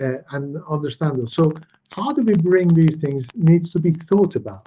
uh, 0.00 0.18
and 0.32 0.56
understand 0.70 1.18
them. 1.18 1.28
So 1.28 1.60
how 1.90 2.12
do 2.12 2.22
we 2.22 2.34
bring 2.34 2.68
these 2.74 2.96
things 3.00 3.32
needs 3.34 3.70
to 3.70 3.78
be 3.78 3.92
thought 3.92 4.36
about 4.36 4.66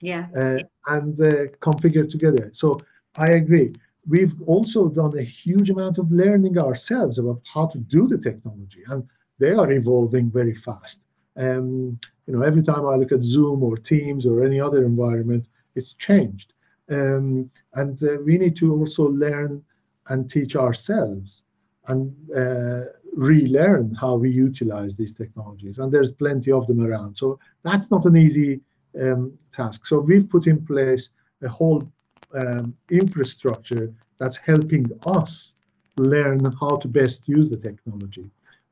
yeah 0.00 0.26
uh, 0.36 0.58
and 0.88 1.20
uh, 1.20 1.46
configured 1.60 2.10
together 2.10 2.50
so 2.52 2.84
i 3.16 3.30
agree 3.30 3.72
we've 4.06 4.40
also 4.42 4.88
done 4.88 5.16
a 5.18 5.22
huge 5.22 5.70
amount 5.70 5.98
of 5.98 6.10
learning 6.10 6.58
ourselves 6.58 7.18
about 7.18 7.40
how 7.52 7.66
to 7.66 7.78
do 7.78 8.06
the 8.06 8.18
technology 8.18 8.82
and 8.88 9.04
they 9.38 9.52
are 9.52 9.70
evolving 9.72 10.30
very 10.30 10.54
fast. 10.54 11.02
Um, 11.36 11.98
you 12.26 12.32
know 12.32 12.42
every 12.42 12.62
time 12.62 12.86
i 12.86 12.94
look 12.94 13.12
at 13.12 13.22
zoom 13.22 13.62
or 13.62 13.76
teams 13.76 14.24
or 14.24 14.44
any 14.44 14.60
other 14.60 14.84
environment 14.84 15.48
it's 15.74 15.94
changed. 15.94 16.52
Um, 16.90 17.50
and 17.74 18.00
uh, 18.02 18.18
we 18.24 18.38
need 18.38 18.56
to 18.56 18.72
also 18.72 19.08
learn 19.08 19.62
and 20.08 20.30
teach 20.30 20.54
ourselves 20.54 21.44
and 21.88 22.14
uh, 22.36 22.84
relearn 23.16 23.94
how 23.94 24.16
we 24.16 24.30
utilize 24.30 24.96
these 24.96 25.14
technologies 25.14 25.78
and 25.78 25.90
there's 25.90 26.12
plenty 26.12 26.52
of 26.52 26.66
them 26.66 26.80
around. 26.80 27.16
So 27.16 27.38
that's 27.62 27.90
not 27.90 28.04
an 28.04 28.16
easy 28.16 28.60
um, 29.00 29.32
task. 29.52 29.86
So 29.86 29.98
we've 29.98 30.28
put 30.28 30.46
in 30.46 30.64
place 30.64 31.10
a 31.42 31.48
whole 31.48 31.90
um, 32.34 32.76
infrastructure 32.90 33.92
that's 34.18 34.36
helping 34.36 34.86
us 35.06 35.54
learn 35.96 36.40
how 36.60 36.76
to 36.76 36.88
best 36.88 37.28
use 37.28 37.48
the 37.48 37.56
technology 37.56 38.30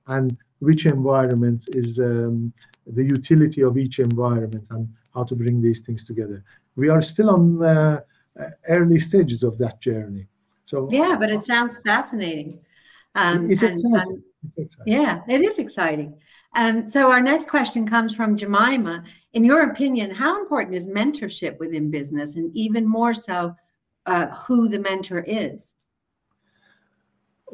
and 0.08 0.36
which 0.58 0.86
environment 0.86 1.64
is 1.72 1.98
um, 1.98 2.52
the 2.86 3.04
utility 3.04 3.62
of 3.62 3.78
each 3.78 3.98
environment 3.98 4.64
and 4.70 4.88
how 5.14 5.24
to 5.24 5.34
bring 5.36 5.60
these 5.62 5.80
things 5.80 6.04
together. 6.04 6.42
We 6.76 6.88
are 6.88 7.02
still 7.02 7.30
on 7.30 7.62
uh, 7.62 8.00
early 8.68 8.98
stages 8.98 9.42
of 9.42 9.58
that 9.58 9.80
journey. 9.80 10.26
So 10.64 10.88
yeah, 10.90 11.16
but 11.18 11.30
it 11.30 11.44
sounds 11.44 11.78
fascinating. 11.78 12.60
Um, 13.14 13.50
it's, 13.50 13.62
and, 13.62 13.74
exciting. 13.74 14.00
Um, 14.00 14.24
it's 14.56 14.74
exciting. 14.74 14.92
Yeah, 14.92 15.20
it 15.28 15.40
is 15.42 15.58
exciting. 15.58 16.14
Um, 16.54 16.90
so 16.90 17.10
our 17.10 17.20
next 17.20 17.48
question 17.48 17.86
comes 17.86 18.14
from 18.14 18.36
Jemima. 18.36 19.04
In 19.32 19.44
your 19.44 19.70
opinion, 19.70 20.10
how 20.10 20.40
important 20.40 20.74
is 20.74 20.86
mentorship 20.86 21.58
within 21.58 21.90
business, 21.90 22.36
and 22.36 22.54
even 22.54 22.86
more 22.86 23.14
so, 23.14 23.54
uh, 24.04 24.26
who 24.26 24.68
the 24.68 24.78
mentor 24.78 25.20
is? 25.20 25.74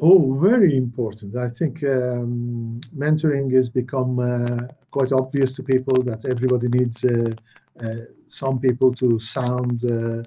Oh, 0.01 0.37
very 0.41 0.75
important. 0.75 1.35
I 1.37 1.49
think 1.49 1.83
um, 1.83 2.81
mentoring 2.95 3.53
has 3.53 3.69
become 3.69 4.19
uh, 4.19 4.57
quite 4.91 5.11
obvious 5.11 5.53
to 5.53 5.63
people 5.63 6.01
that 6.03 6.25
everybody 6.25 6.67
needs 6.69 7.03
uh, 7.05 7.33
uh 7.81 7.95
some 8.31 8.59
people 8.59 8.93
to 8.93 9.19
sound 9.19 9.83
uh, 9.85 10.21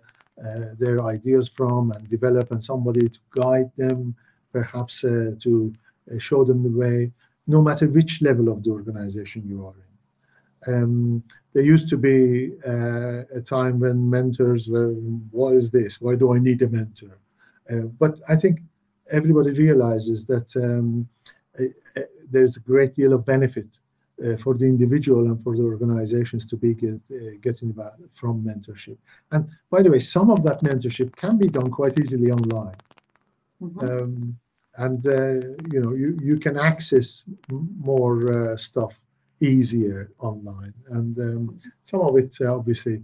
uh, 0.45 0.75
their 0.79 1.01
ideas 1.03 1.49
from 1.49 1.93
and 1.93 2.09
develop, 2.09 2.51
and 2.51 2.63
somebody 2.63 3.09
to 3.09 3.21
guide 3.31 3.71
them, 3.77 4.15
perhaps 4.53 5.03
to 5.03 5.73
show 6.19 6.45
them 6.45 6.63
the 6.63 6.77
way 6.83 7.13
no 7.47 7.61
matter 7.63 7.87
which 7.89 8.23
level 8.23 8.49
of 8.49 8.63
the 8.65 8.71
organization 8.71 9.43
you 9.47 9.67
are 9.67 9.75
in. 9.75 9.92
Um, 10.67 11.23
there 11.53 11.63
used 11.63 11.89
to 11.91 11.97
be 11.97 12.53
uh, 12.67 13.25
a 13.35 13.41
time 13.41 13.81
when 13.81 14.09
mentors 14.09 14.69
were, 14.69 14.93
what 15.31 15.55
is 15.55 15.71
this? 15.71 16.01
Why 16.01 16.15
do 16.15 16.35
I 16.35 16.39
need 16.39 16.63
a 16.63 16.69
mentor? 16.69 17.19
Uh, 17.71 17.89
but 17.99 18.21
I 18.29 18.37
think 18.37 18.61
everybody 19.11 19.51
realizes 19.51 20.25
that 20.27 20.55
um, 20.57 21.09
there's 22.31 22.57
a 22.57 22.61
great 22.61 22.95
deal 22.95 23.13
of 23.13 23.27
benefit 23.27 23.79
uh, 24.25 24.37
for 24.37 24.55
the 24.55 24.65
individual 24.65 25.27
and 25.27 25.43
for 25.43 25.57
the 25.57 25.63
organizations 25.63 26.47
to 26.47 26.57
be 26.57 26.75
get, 26.75 27.01
uh, 27.11 27.37
getting 27.41 27.71
about 27.71 27.95
from 28.15 28.43
mentorship. 28.43 28.97
And 29.33 29.49
by 29.71 29.83
the 29.83 29.91
way, 29.91 30.01
some 30.01 30.31
of 30.31 30.43
that 30.45 30.61
mentorship 30.63 31.15
can 31.17 31.37
be 31.37 31.49
done 31.49 31.71
quite 31.71 31.99
easily 31.99 32.31
online. 32.31 32.77
Mm-hmm. 33.63 33.81
Um, 33.81 34.39
and 34.77 35.07
uh, 35.07 35.47
you 35.71 35.81
know 35.83 35.93
you, 35.93 36.19
you 36.23 36.39
can 36.39 36.59
access 36.59 37.25
more 37.51 38.53
uh, 38.53 38.57
stuff 38.57 38.99
easier 39.43 40.11
online. 40.19 40.75
And 40.89 41.19
um, 41.19 41.61
some 41.85 42.01
of 42.01 42.17
it 42.17 42.37
uh, 42.41 42.55
obviously 42.55 43.03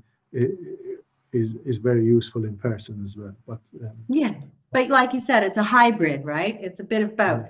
is 1.32 1.54
is 1.64 1.78
very 1.78 2.04
useful 2.04 2.44
in 2.44 2.56
person 2.56 3.02
as 3.04 3.16
well 3.16 3.34
but 3.46 3.60
um, 3.82 3.96
yeah 4.08 4.34
but 4.72 4.88
like 4.88 5.12
you 5.12 5.20
said 5.20 5.42
it's 5.42 5.56
a 5.56 5.62
hybrid 5.62 6.24
right? 6.24 6.58
It's 6.60 6.80
a 6.80 6.84
bit 6.84 7.02
of 7.02 7.16
both. 7.16 7.48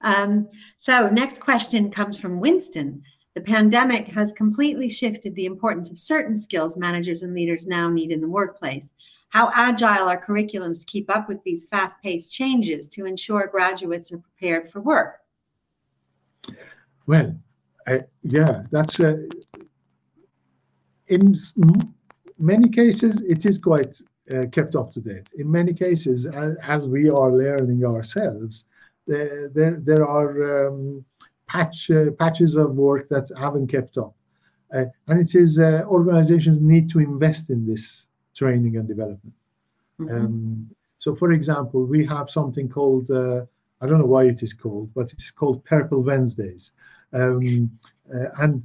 Um, 0.00 0.48
so 0.76 1.08
next 1.08 1.40
question 1.40 1.90
comes 1.90 2.18
from 2.18 2.40
winston. 2.40 3.02
The 3.34 3.40
pandemic 3.40 4.08
has 4.08 4.32
completely 4.32 4.88
shifted 4.88 5.34
the 5.34 5.46
importance 5.46 5.90
of 5.90 5.98
certain 5.98 6.36
skills 6.36 6.76
managers 6.76 7.22
and 7.22 7.34
leaders 7.34 7.66
now 7.66 7.88
need 7.88 8.12
in 8.12 8.20
the 8.20 8.28
workplace. 8.28 8.92
How 9.30 9.50
agile 9.54 10.08
are 10.08 10.22
curriculums 10.22 10.80
to 10.80 10.86
keep 10.86 11.08
up 11.08 11.28
with 11.28 11.42
these 11.42 11.64
fast-paced 11.64 12.30
changes 12.30 12.86
to 12.88 13.06
ensure 13.06 13.46
graduates 13.46 14.12
are 14.12 14.18
prepared 14.18 14.68
for 14.68 14.80
work? 14.80 15.20
Well, 17.06 17.36
I, 17.86 18.00
yeah, 18.22 18.62
that's 18.70 19.00
uh, 19.00 19.16
in 21.08 21.34
many 22.38 22.68
cases 22.68 23.22
it 23.22 23.44
is 23.46 23.58
quite 23.58 24.00
uh, 24.32 24.46
kept 24.52 24.76
up 24.76 24.92
to 24.92 25.00
date. 25.00 25.28
In 25.38 25.50
many 25.50 25.74
cases, 25.74 26.26
as, 26.26 26.56
as 26.62 26.88
we 26.88 27.10
are 27.10 27.32
learning 27.32 27.84
ourselves, 27.84 28.66
there 29.06 29.80
there, 29.84 30.06
are 30.06 30.68
um, 30.68 31.04
patch 31.46 31.90
uh, 31.90 32.10
patches 32.18 32.56
of 32.56 32.76
work 32.76 33.08
that 33.08 33.30
haven't 33.36 33.68
kept 33.68 33.98
up. 33.98 34.14
Uh, 34.74 34.86
and 35.08 35.20
it 35.20 35.34
is 35.34 35.58
uh, 35.58 35.82
organizations 35.86 36.60
need 36.60 36.88
to 36.90 36.98
invest 36.98 37.50
in 37.50 37.66
this 37.66 38.08
training 38.34 38.76
and 38.76 38.88
development. 38.88 39.34
Mm-hmm. 40.00 40.14
Um, 40.14 40.70
so, 40.98 41.14
for 41.14 41.32
example, 41.32 41.84
we 41.84 42.06
have 42.06 42.30
something 42.30 42.68
called 42.68 43.10
uh, 43.10 43.44
I 43.82 43.86
don't 43.86 43.98
know 43.98 44.06
why 44.06 44.24
it 44.26 44.42
is 44.42 44.54
called, 44.54 44.94
but 44.94 45.12
it's 45.12 45.32
called 45.32 45.64
Purple 45.64 46.02
Wednesdays. 46.02 46.70
Um, 47.12 47.70
uh, 48.14 48.28
and 48.38 48.62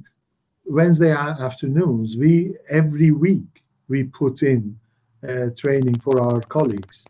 Wednesday 0.64 1.12
afternoons, 1.12 2.16
we 2.16 2.54
every 2.68 3.10
week 3.10 3.62
we 3.88 4.04
put 4.04 4.42
in 4.42 4.78
uh, 5.26 5.46
training 5.56 6.00
for 6.00 6.20
our 6.20 6.42
colleagues. 6.42 7.08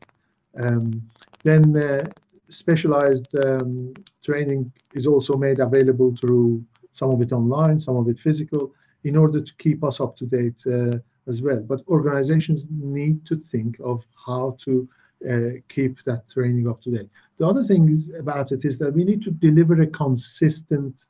Um, 0.59 1.03
then 1.44 1.77
uh, 1.77 2.11
specialized 2.48 3.35
um, 3.37 3.94
training 4.22 4.72
is 4.92 5.07
also 5.07 5.37
made 5.37 5.61
available 5.61 6.14
through 6.14 6.64
some 6.92 7.11
of 7.11 7.20
it 7.20 7.33
online, 7.33 7.79
some 7.79 7.96
of 7.96 8.09
it 8.09 8.18
physical, 8.18 8.72
in 9.05 9.16
order 9.16 9.40
to 9.40 9.55
keep 9.57 9.85
us 9.85 10.01
up 10.01 10.16
to 10.16 10.27
date 10.27 10.62
uh, 10.66 10.98
as 11.27 11.42
well. 11.42 11.62
But 11.62 11.83
organizations 11.88 12.66
need 12.70 13.24
to 13.27 13.37
think 13.37 13.79
of 13.85 14.05
how 14.27 14.57
to 14.64 14.88
uh, 15.29 15.51
keep 15.68 16.03
that 16.05 16.29
training 16.29 16.68
up 16.68 16.81
to 16.83 16.90
date. 16.90 17.09
The 17.38 17.46
other 17.46 17.64
thing 17.64 17.88
is 17.90 18.11
about 18.18 18.53
it 18.53 18.64
is 18.64 18.79
that 18.79 18.94
we 18.94 19.05
need 19.05 19.22
to 19.22 19.31
deliver 19.31 19.81
a 19.81 19.87
consistent 19.87 21.07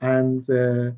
and 0.00 0.48
uh, 0.50 0.90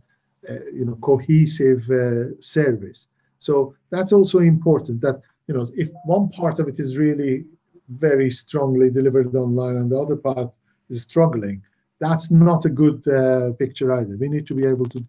uh, 0.48 0.64
you 0.72 0.84
know 0.84 0.96
cohesive 1.00 1.82
uh, 1.90 2.40
service. 2.40 3.08
So 3.38 3.74
that's 3.90 4.12
also 4.12 4.38
important. 4.38 5.00
That 5.00 5.20
you 5.46 5.54
know 5.54 5.66
if 5.76 5.88
one 6.04 6.28
part 6.30 6.58
of 6.58 6.68
it 6.68 6.78
is 6.78 6.96
really 6.96 7.44
very 7.88 8.30
strongly 8.30 8.90
delivered 8.90 9.34
online 9.34 9.76
and 9.76 9.90
the 9.90 9.98
other 9.98 10.16
part 10.16 10.50
is 10.90 11.02
struggling, 11.02 11.62
that's 12.00 12.30
not 12.30 12.64
a 12.64 12.68
good 12.68 13.06
uh, 13.08 13.52
picture 13.52 13.92
either. 13.92 14.16
We 14.16 14.28
need 14.28 14.46
to 14.48 14.54
be 14.54 14.66
able 14.66 14.86
to 14.86 15.04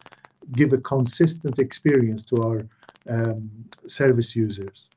give 0.54 0.74
a 0.74 0.78
consistent 0.78 1.60
experience 1.60 2.24
to 2.26 2.36
our 2.44 2.68
um, 3.10 3.50
service 3.88 4.36
users. 4.36 4.90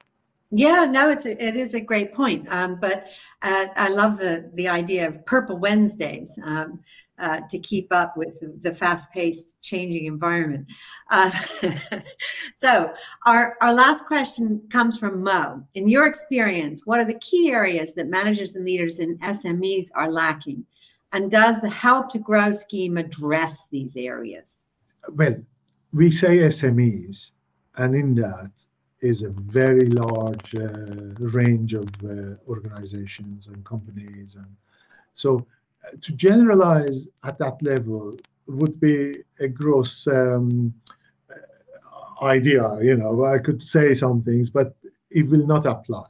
Yeah, 0.52 0.84
no, 0.84 1.10
it's 1.10 1.26
a, 1.26 1.44
it 1.44 1.56
is 1.56 1.74
a 1.74 1.80
great 1.80 2.12
point. 2.12 2.52
Um, 2.52 2.78
but 2.80 3.06
uh, 3.42 3.66
I 3.76 3.88
love 3.88 4.18
the 4.18 4.50
the 4.54 4.68
idea 4.68 5.06
of 5.06 5.24
Purple 5.24 5.58
Wednesdays 5.58 6.38
um, 6.44 6.80
uh, 7.20 7.40
to 7.48 7.58
keep 7.58 7.92
up 7.92 8.16
with 8.16 8.42
the 8.62 8.74
fast 8.74 9.12
paced, 9.12 9.60
changing 9.60 10.06
environment. 10.06 10.66
Uh, 11.10 11.30
so, 12.56 12.92
our 13.26 13.56
our 13.60 13.74
last 13.74 14.06
question 14.06 14.62
comes 14.70 14.98
from 14.98 15.22
Mo. 15.22 15.62
In 15.74 15.88
your 15.88 16.06
experience, 16.06 16.82
what 16.86 16.98
are 16.98 17.04
the 17.04 17.18
key 17.18 17.50
areas 17.50 17.94
that 17.94 18.08
managers 18.08 18.54
and 18.54 18.64
leaders 18.64 18.98
in 18.98 19.18
SMEs 19.18 19.88
are 19.94 20.10
lacking, 20.10 20.64
and 21.12 21.30
does 21.30 21.60
the 21.60 21.68
Help 21.68 22.10
to 22.10 22.18
Grow 22.18 22.52
scheme 22.52 22.96
address 22.96 23.68
these 23.70 23.96
areas? 23.96 24.58
Well, 25.08 25.36
we 25.92 26.10
say 26.10 26.38
SMEs, 26.38 27.32
and 27.76 27.94
in 27.94 28.14
that 28.16 28.50
is 29.00 29.22
a 29.22 29.30
very 29.30 29.86
large 29.86 30.54
uh, 30.54 31.14
range 31.18 31.74
of 31.74 31.88
uh, 32.04 32.36
organizations 32.48 33.48
and 33.48 33.64
companies. 33.64 34.34
And 34.34 34.56
so 35.14 35.46
to 36.00 36.12
generalize 36.12 37.08
at 37.24 37.38
that 37.38 37.62
level 37.62 38.16
would 38.46 38.80
be 38.80 39.22
a 39.38 39.48
gross 39.48 40.06
um, 40.06 40.74
idea. 42.22 42.78
You 42.80 42.96
know, 42.96 43.24
I 43.24 43.38
could 43.38 43.62
say 43.62 43.94
some 43.94 44.22
things, 44.22 44.50
but 44.50 44.76
it 45.10 45.28
will 45.28 45.46
not 45.46 45.66
apply. 45.66 46.06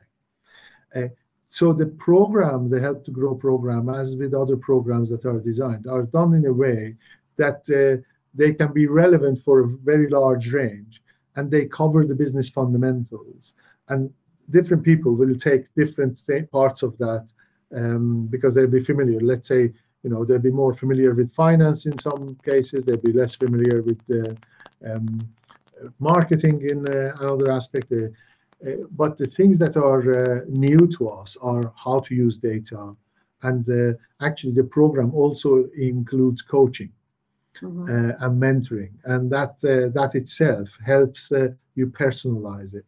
Uh, 0.94 1.08
so 1.46 1.72
the 1.72 1.86
programs, 1.86 2.70
the 2.70 2.80
Help 2.80 3.04
to 3.04 3.10
Grow 3.10 3.34
program, 3.34 3.88
as 3.88 4.16
with 4.16 4.34
other 4.34 4.56
programs 4.56 5.10
that 5.10 5.24
are 5.24 5.40
designed, 5.40 5.86
are 5.86 6.04
done 6.04 6.34
in 6.34 6.46
a 6.46 6.52
way 6.52 6.96
that 7.36 7.68
uh, 7.70 8.00
they 8.34 8.52
can 8.52 8.72
be 8.72 8.86
relevant 8.86 9.38
for 9.38 9.60
a 9.60 9.68
very 9.68 10.08
large 10.08 10.52
range 10.52 11.02
and 11.36 11.50
they 11.50 11.66
cover 11.66 12.04
the 12.04 12.14
business 12.14 12.48
fundamentals. 12.48 13.54
And 13.88 14.12
different 14.50 14.84
people 14.84 15.14
will 15.14 15.36
take 15.36 15.72
different 15.74 16.20
parts 16.52 16.82
of 16.82 16.96
that 16.98 17.28
um, 17.74 18.26
because 18.26 18.54
they'll 18.54 18.66
be 18.66 18.82
familiar. 18.82 19.20
Let's 19.20 19.48
say, 19.48 19.72
you 20.02 20.10
know, 20.10 20.24
they'll 20.24 20.38
be 20.38 20.50
more 20.50 20.72
familiar 20.72 21.14
with 21.14 21.32
finance 21.32 21.86
in 21.86 21.98
some 21.98 22.36
cases, 22.44 22.84
they'll 22.84 22.96
be 22.96 23.12
less 23.12 23.34
familiar 23.34 23.82
with 23.82 24.04
the 24.06 24.36
um, 24.86 25.20
marketing 25.98 26.66
in 26.70 26.88
uh, 26.88 27.16
another 27.20 27.50
aspect. 27.50 27.92
Uh, 27.92 28.08
uh, 28.66 28.72
but 28.90 29.16
the 29.16 29.26
things 29.26 29.58
that 29.58 29.76
are 29.76 30.40
uh, 30.40 30.40
new 30.48 30.86
to 30.86 31.08
us 31.08 31.36
are 31.40 31.72
how 31.76 31.98
to 32.00 32.14
use 32.14 32.36
data. 32.36 32.94
And 33.42 33.66
uh, 33.70 33.96
actually, 34.20 34.52
the 34.52 34.64
program 34.64 35.14
also 35.14 35.66
includes 35.76 36.42
coaching 36.42 36.92
mm-hmm. 37.62 37.88
and 37.88 38.42
mentoring, 38.42 38.92
and 39.04 39.30
that 39.32 39.52
uh, 39.64 39.88
that 39.98 40.14
itself 40.14 40.68
helps 40.84 41.32
uh, 41.32 41.48
you 41.74 41.86
personalize 41.86 42.74
it 42.74 42.84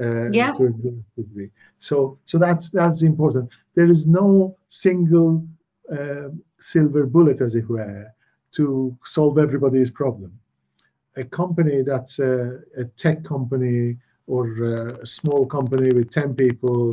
uh, 0.00 0.30
yeah. 0.30 0.52
to 0.52 0.66
a 0.66 0.70
great 0.70 1.16
degree. 1.16 1.50
So 1.78 2.18
so 2.26 2.38
that's 2.38 2.70
that's 2.70 3.02
important. 3.02 3.50
There 3.74 3.86
is 3.86 4.06
no 4.06 4.56
single 4.68 5.46
um, 5.90 6.42
silver 6.60 7.06
bullet, 7.06 7.40
as 7.40 7.54
it 7.54 7.68
were, 7.68 8.06
to 8.52 8.96
solve 9.04 9.38
everybody's 9.38 9.90
problem. 9.90 10.32
A 11.16 11.24
company 11.24 11.82
that's 11.82 12.18
a, 12.18 12.60
a 12.76 12.84
tech 12.96 13.24
company 13.24 13.96
or 14.26 14.46
a 14.62 15.06
small 15.06 15.46
company 15.46 15.92
with 15.92 16.10
10 16.10 16.34
people 16.34 16.92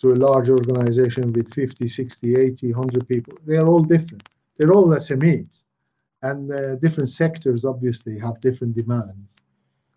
to 0.00 0.12
a 0.12 0.14
large 0.14 0.48
organization 0.48 1.32
with 1.32 1.52
50, 1.52 1.88
60, 1.88 2.36
80, 2.36 2.72
100 2.72 3.08
people, 3.08 3.36
they 3.44 3.56
are 3.56 3.66
all 3.66 3.82
different. 3.82 4.28
They're 4.56 4.72
all 4.72 4.86
SMEs 4.88 5.64
and 6.22 6.52
uh, 6.52 6.76
different 6.76 7.08
sectors 7.08 7.64
obviously 7.64 8.18
have 8.18 8.40
different 8.40 8.74
demands. 8.74 9.40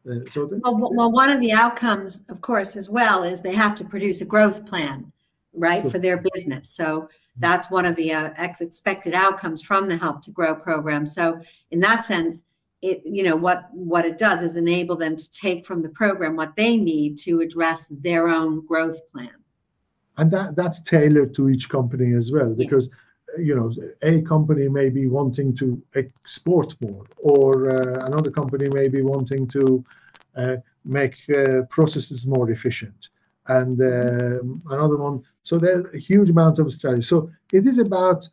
Uh, 0.10 0.20
so 0.30 0.50
well, 0.64 0.94
well, 0.94 1.12
one 1.12 1.30
of 1.30 1.40
the 1.40 1.52
outcomes, 1.52 2.22
of 2.30 2.42
course, 2.42 2.76
as 2.76 2.90
well, 2.90 3.24
is 3.24 3.42
they 3.42 3.54
have 3.54 3.76
to 3.76 3.86
produce 3.86 4.22
a 4.22 4.26
growth 4.26 4.66
plan, 4.66 5.12
right, 5.54 5.82
sure. 5.82 5.92
for 5.92 6.00
their 6.00 6.18
business. 6.18 6.70
So 6.70 7.10
that's 7.38 7.70
one 7.70 7.86
of 7.86 7.96
the 7.96 8.14
uh, 8.14 8.30
expected 8.38 9.14
outcomes 9.14 9.62
from 9.62 9.88
the 9.88 9.98
Help 9.98 10.22
to 10.24 10.32
Grow 10.32 10.56
program. 10.56 11.06
So 11.06 11.40
in 11.72 11.80
that 11.82 12.04
sense, 12.04 12.44
it 12.82 13.02
you 13.06 13.24
know 13.24 13.36
what 13.36 13.70
what 13.74 14.06
it 14.06 14.18
does 14.18 14.42
is 14.42 14.56
enable 14.56 14.96
them 14.96 15.18
to 15.18 15.30
take 15.32 15.66
from 15.66 15.82
the 15.82 15.90
program 15.90 16.38
what 16.38 16.56
they 16.56 16.78
need 16.78 17.18
to 17.20 17.42
address 17.42 17.88
their 17.90 18.30
own 18.30 18.66
growth 18.66 19.00
plan. 19.12 19.36
And 20.18 20.32
that 20.32 20.56
that's 20.56 20.82
tailored 20.82 21.34
to 21.36 21.50
each 21.50 21.70
company 21.70 22.14
as 22.14 22.32
well, 22.32 22.56
because. 22.56 22.88
Yeah 22.88 22.96
you 23.38 23.56
know, 23.56 23.72
a 24.02 24.22
company 24.22 24.68
may 24.68 24.90
be 24.90 25.08
wanting 25.08 25.56
to 25.56 25.82
export 25.96 26.76
more, 26.82 27.06
or 27.18 27.70
uh, 27.70 28.06
another 28.06 28.32
company 28.32 28.70
may 28.70 28.88
be 28.88 29.02
wanting 29.02 29.48
to 29.48 29.84
uh, 30.36 30.56
make 30.86 31.16
uh, 31.36 31.62
processes 31.70 32.26
more 32.26 32.50
efficient, 32.52 33.10
and 33.48 33.80
um, 33.82 34.62
another 34.70 34.98
one. 34.98 35.22
So 35.44 35.58
there's 35.58 35.86
a 35.94 35.98
huge 35.98 36.30
amount 36.30 36.60
of 36.60 36.72
strategy. 36.72 37.04
So 37.04 37.30
it 37.54 37.66
is 37.68 37.78
about 37.78 38.28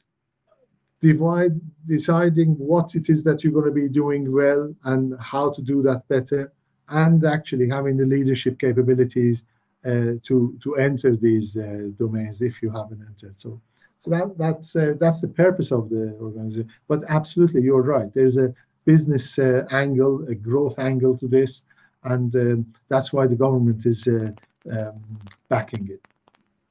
divide, 1.00 1.60
deciding 1.86 2.50
what 2.54 2.94
it 2.94 3.08
is 3.10 3.22
that 3.24 3.42
you're 3.42 3.52
going 3.52 3.66
to 3.66 3.70
be 3.70 3.88
doing 3.88 4.32
well 4.32 4.74
and 4.84 5.14
how 5.20 5.50
to 5.50 5.62
do 5.62 5.82
that 5.82 6.06
better, 6.08 6.52
and 6.88 7.24
actually 7.24 7.68
having 7.68 7.96
the 7.96 8.06
leadership 8.06 8.58
capabilities 8.58 9.44
uh, 9.84 10.12
to 10.22 10.56
to 10.62 10.76
enter 10.76 11.16
these 11.16 11.56
uh, 11.56 11.90
domains 11.98 12.40
if 12.42 12.62
you 12.62 12.70
haven't 12.70 13.02
entered. 13.02 13.40
So. 13.40 13.60
So 14.00 14.10
that, 14.10 14.38
that's 14.38 14.76
uh, 14.76 14.94
that's 15.00 15.20
the 15.20 15.28
purpose 15.28 15.72
of 15.72 15.88
the 15.88 16.16
organization. 16.20 16.70
But 16.88 17.02
absolutely, 17.08 17.62
you're 17.62 17.82
right. 17.82 18.12
There's 18.14 18.36
a 18.36 18.54
business 18.84 19.38
uh, 19.38 19.66
angle, 19.70 20.26
a 20.28 20.34
growth 20.34 20.78
angle 20.78 21.16
to 21.18 21.26
this, 21.26 21.64
and 22.04 22.34
um, 22.36 22.66
that's 22.88 23.12
why 23.12 23.26
the 23.26 23.34
government 23.34 23.84
is 23.86 24.06
uh, 24.06 24.30
um, 24.70 25.00
backing 25.48 25.88
it. 25.90 26.06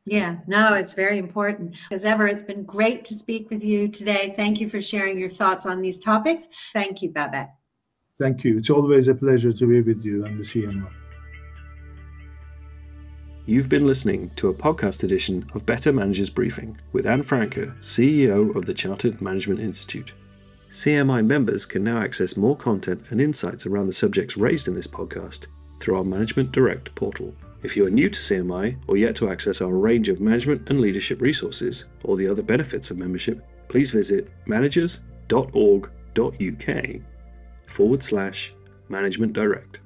Yeah, 0.06 0.38
no, 0.46 0.76
it's 0.76 0.92
very 0.92 1.18
important. 1.18 1.76
As 1.92 2.06
ever, 2.06 2.28
it's 2.28 2.44
been 2.44 2.64
great 2.64 3.06
to 3.06 3.16
speak 3.16 3.50
with 3.50 3.64
you 3.64 3.88
today. 3.88 4.34
Thank 4.38 4.62
you 4.62 4.70
for 4.70 4.82
sharing 4.82 5.18
your 5.18 5.30
thoughts 5.30 5.66
on 5.66 5.82
these 5.82 5.98
topics. 5.98 6.48
Thank 6.74 7.02
you, 7.02 7.10
Baback. 7.10 7.56
Thank 8.20 8.44
you. 8.44 8.58
It's 8.58 8.70
always 8.70 9.08
a 9.08 9.16
pleasure 9.16 9.52
to 9.52 9.68
be 9.68 9.82
with 9.82 10.06
you 10.06 10.24
and 10.26 10.40
the 10.40 10.44
CMI. 10.44 11.05
You've 13.48 13.70
been 13.70 13.86
listening 13.86 14.32
to 14.38 14.50
a 14.50 14.54
podcast 14.56 15.04
edition 15.04 15.48
of 15.54 15.68
Better 15.68 15.94
Managers 15.94 16.32
Briefing 16.32 16.80
with 16.94 17.06
Ann 17.06 17.22
Francke, 17.22 17.80
CEO 17.80 18.56
of 18.56 18.66
the 18.66 18.74
Chartered 18.74 19.22
Management 19.22 19.60
Institute. 19.60 20.14
CMI 20.72 21.24
members 21.24 21.64
can 21.64 21.84
now 21.84 22.02
access 22.02 22.38
more 22.38 22.58
content 22.58 23.06
and 23.12 23.22
insights 23.22 23.68
around 23.68 23.86
the 23.86 23.94
subjects 23.94 24.36
raised 24.36 24.68
in 24.68 24.74
this 24.74 24.88
podcast 24.88 25.46
through 25.80 25.96
our 25.96 26.04
Management 26.04 26.54
Direct 26.54 26.96
portal. 26.96 27.36
If 27.62 27.78
you 27.78 27.86
are 27.86 27.92
new 27.92 28.10
to 28.10 28.20
CMI 28.20 28.78
or 28.88 28.98
yet 28.98 29.16
to 29.18 29.30
access 29.30 29.62
our 29.62 29.76
range 29.76 30.10
of 30.10 30.20
management 30.20 30.68
and 30.72 30.82
leadership 30.82 31.22
resources 31.22 31.86
or 32.04 32.18
the 32.18 32.28
other 32.28 32.42
benefits 32.42 32.90
of 32.90 32.98
membership, 32.98 33.48
please 33.68 33.92
visit 33.92 34.28
managers.org.uk 34.48 36.86
forward 37.68 38.04
slash 38.04 38.54
management 38.90 39.34
direct. 39.34 39.82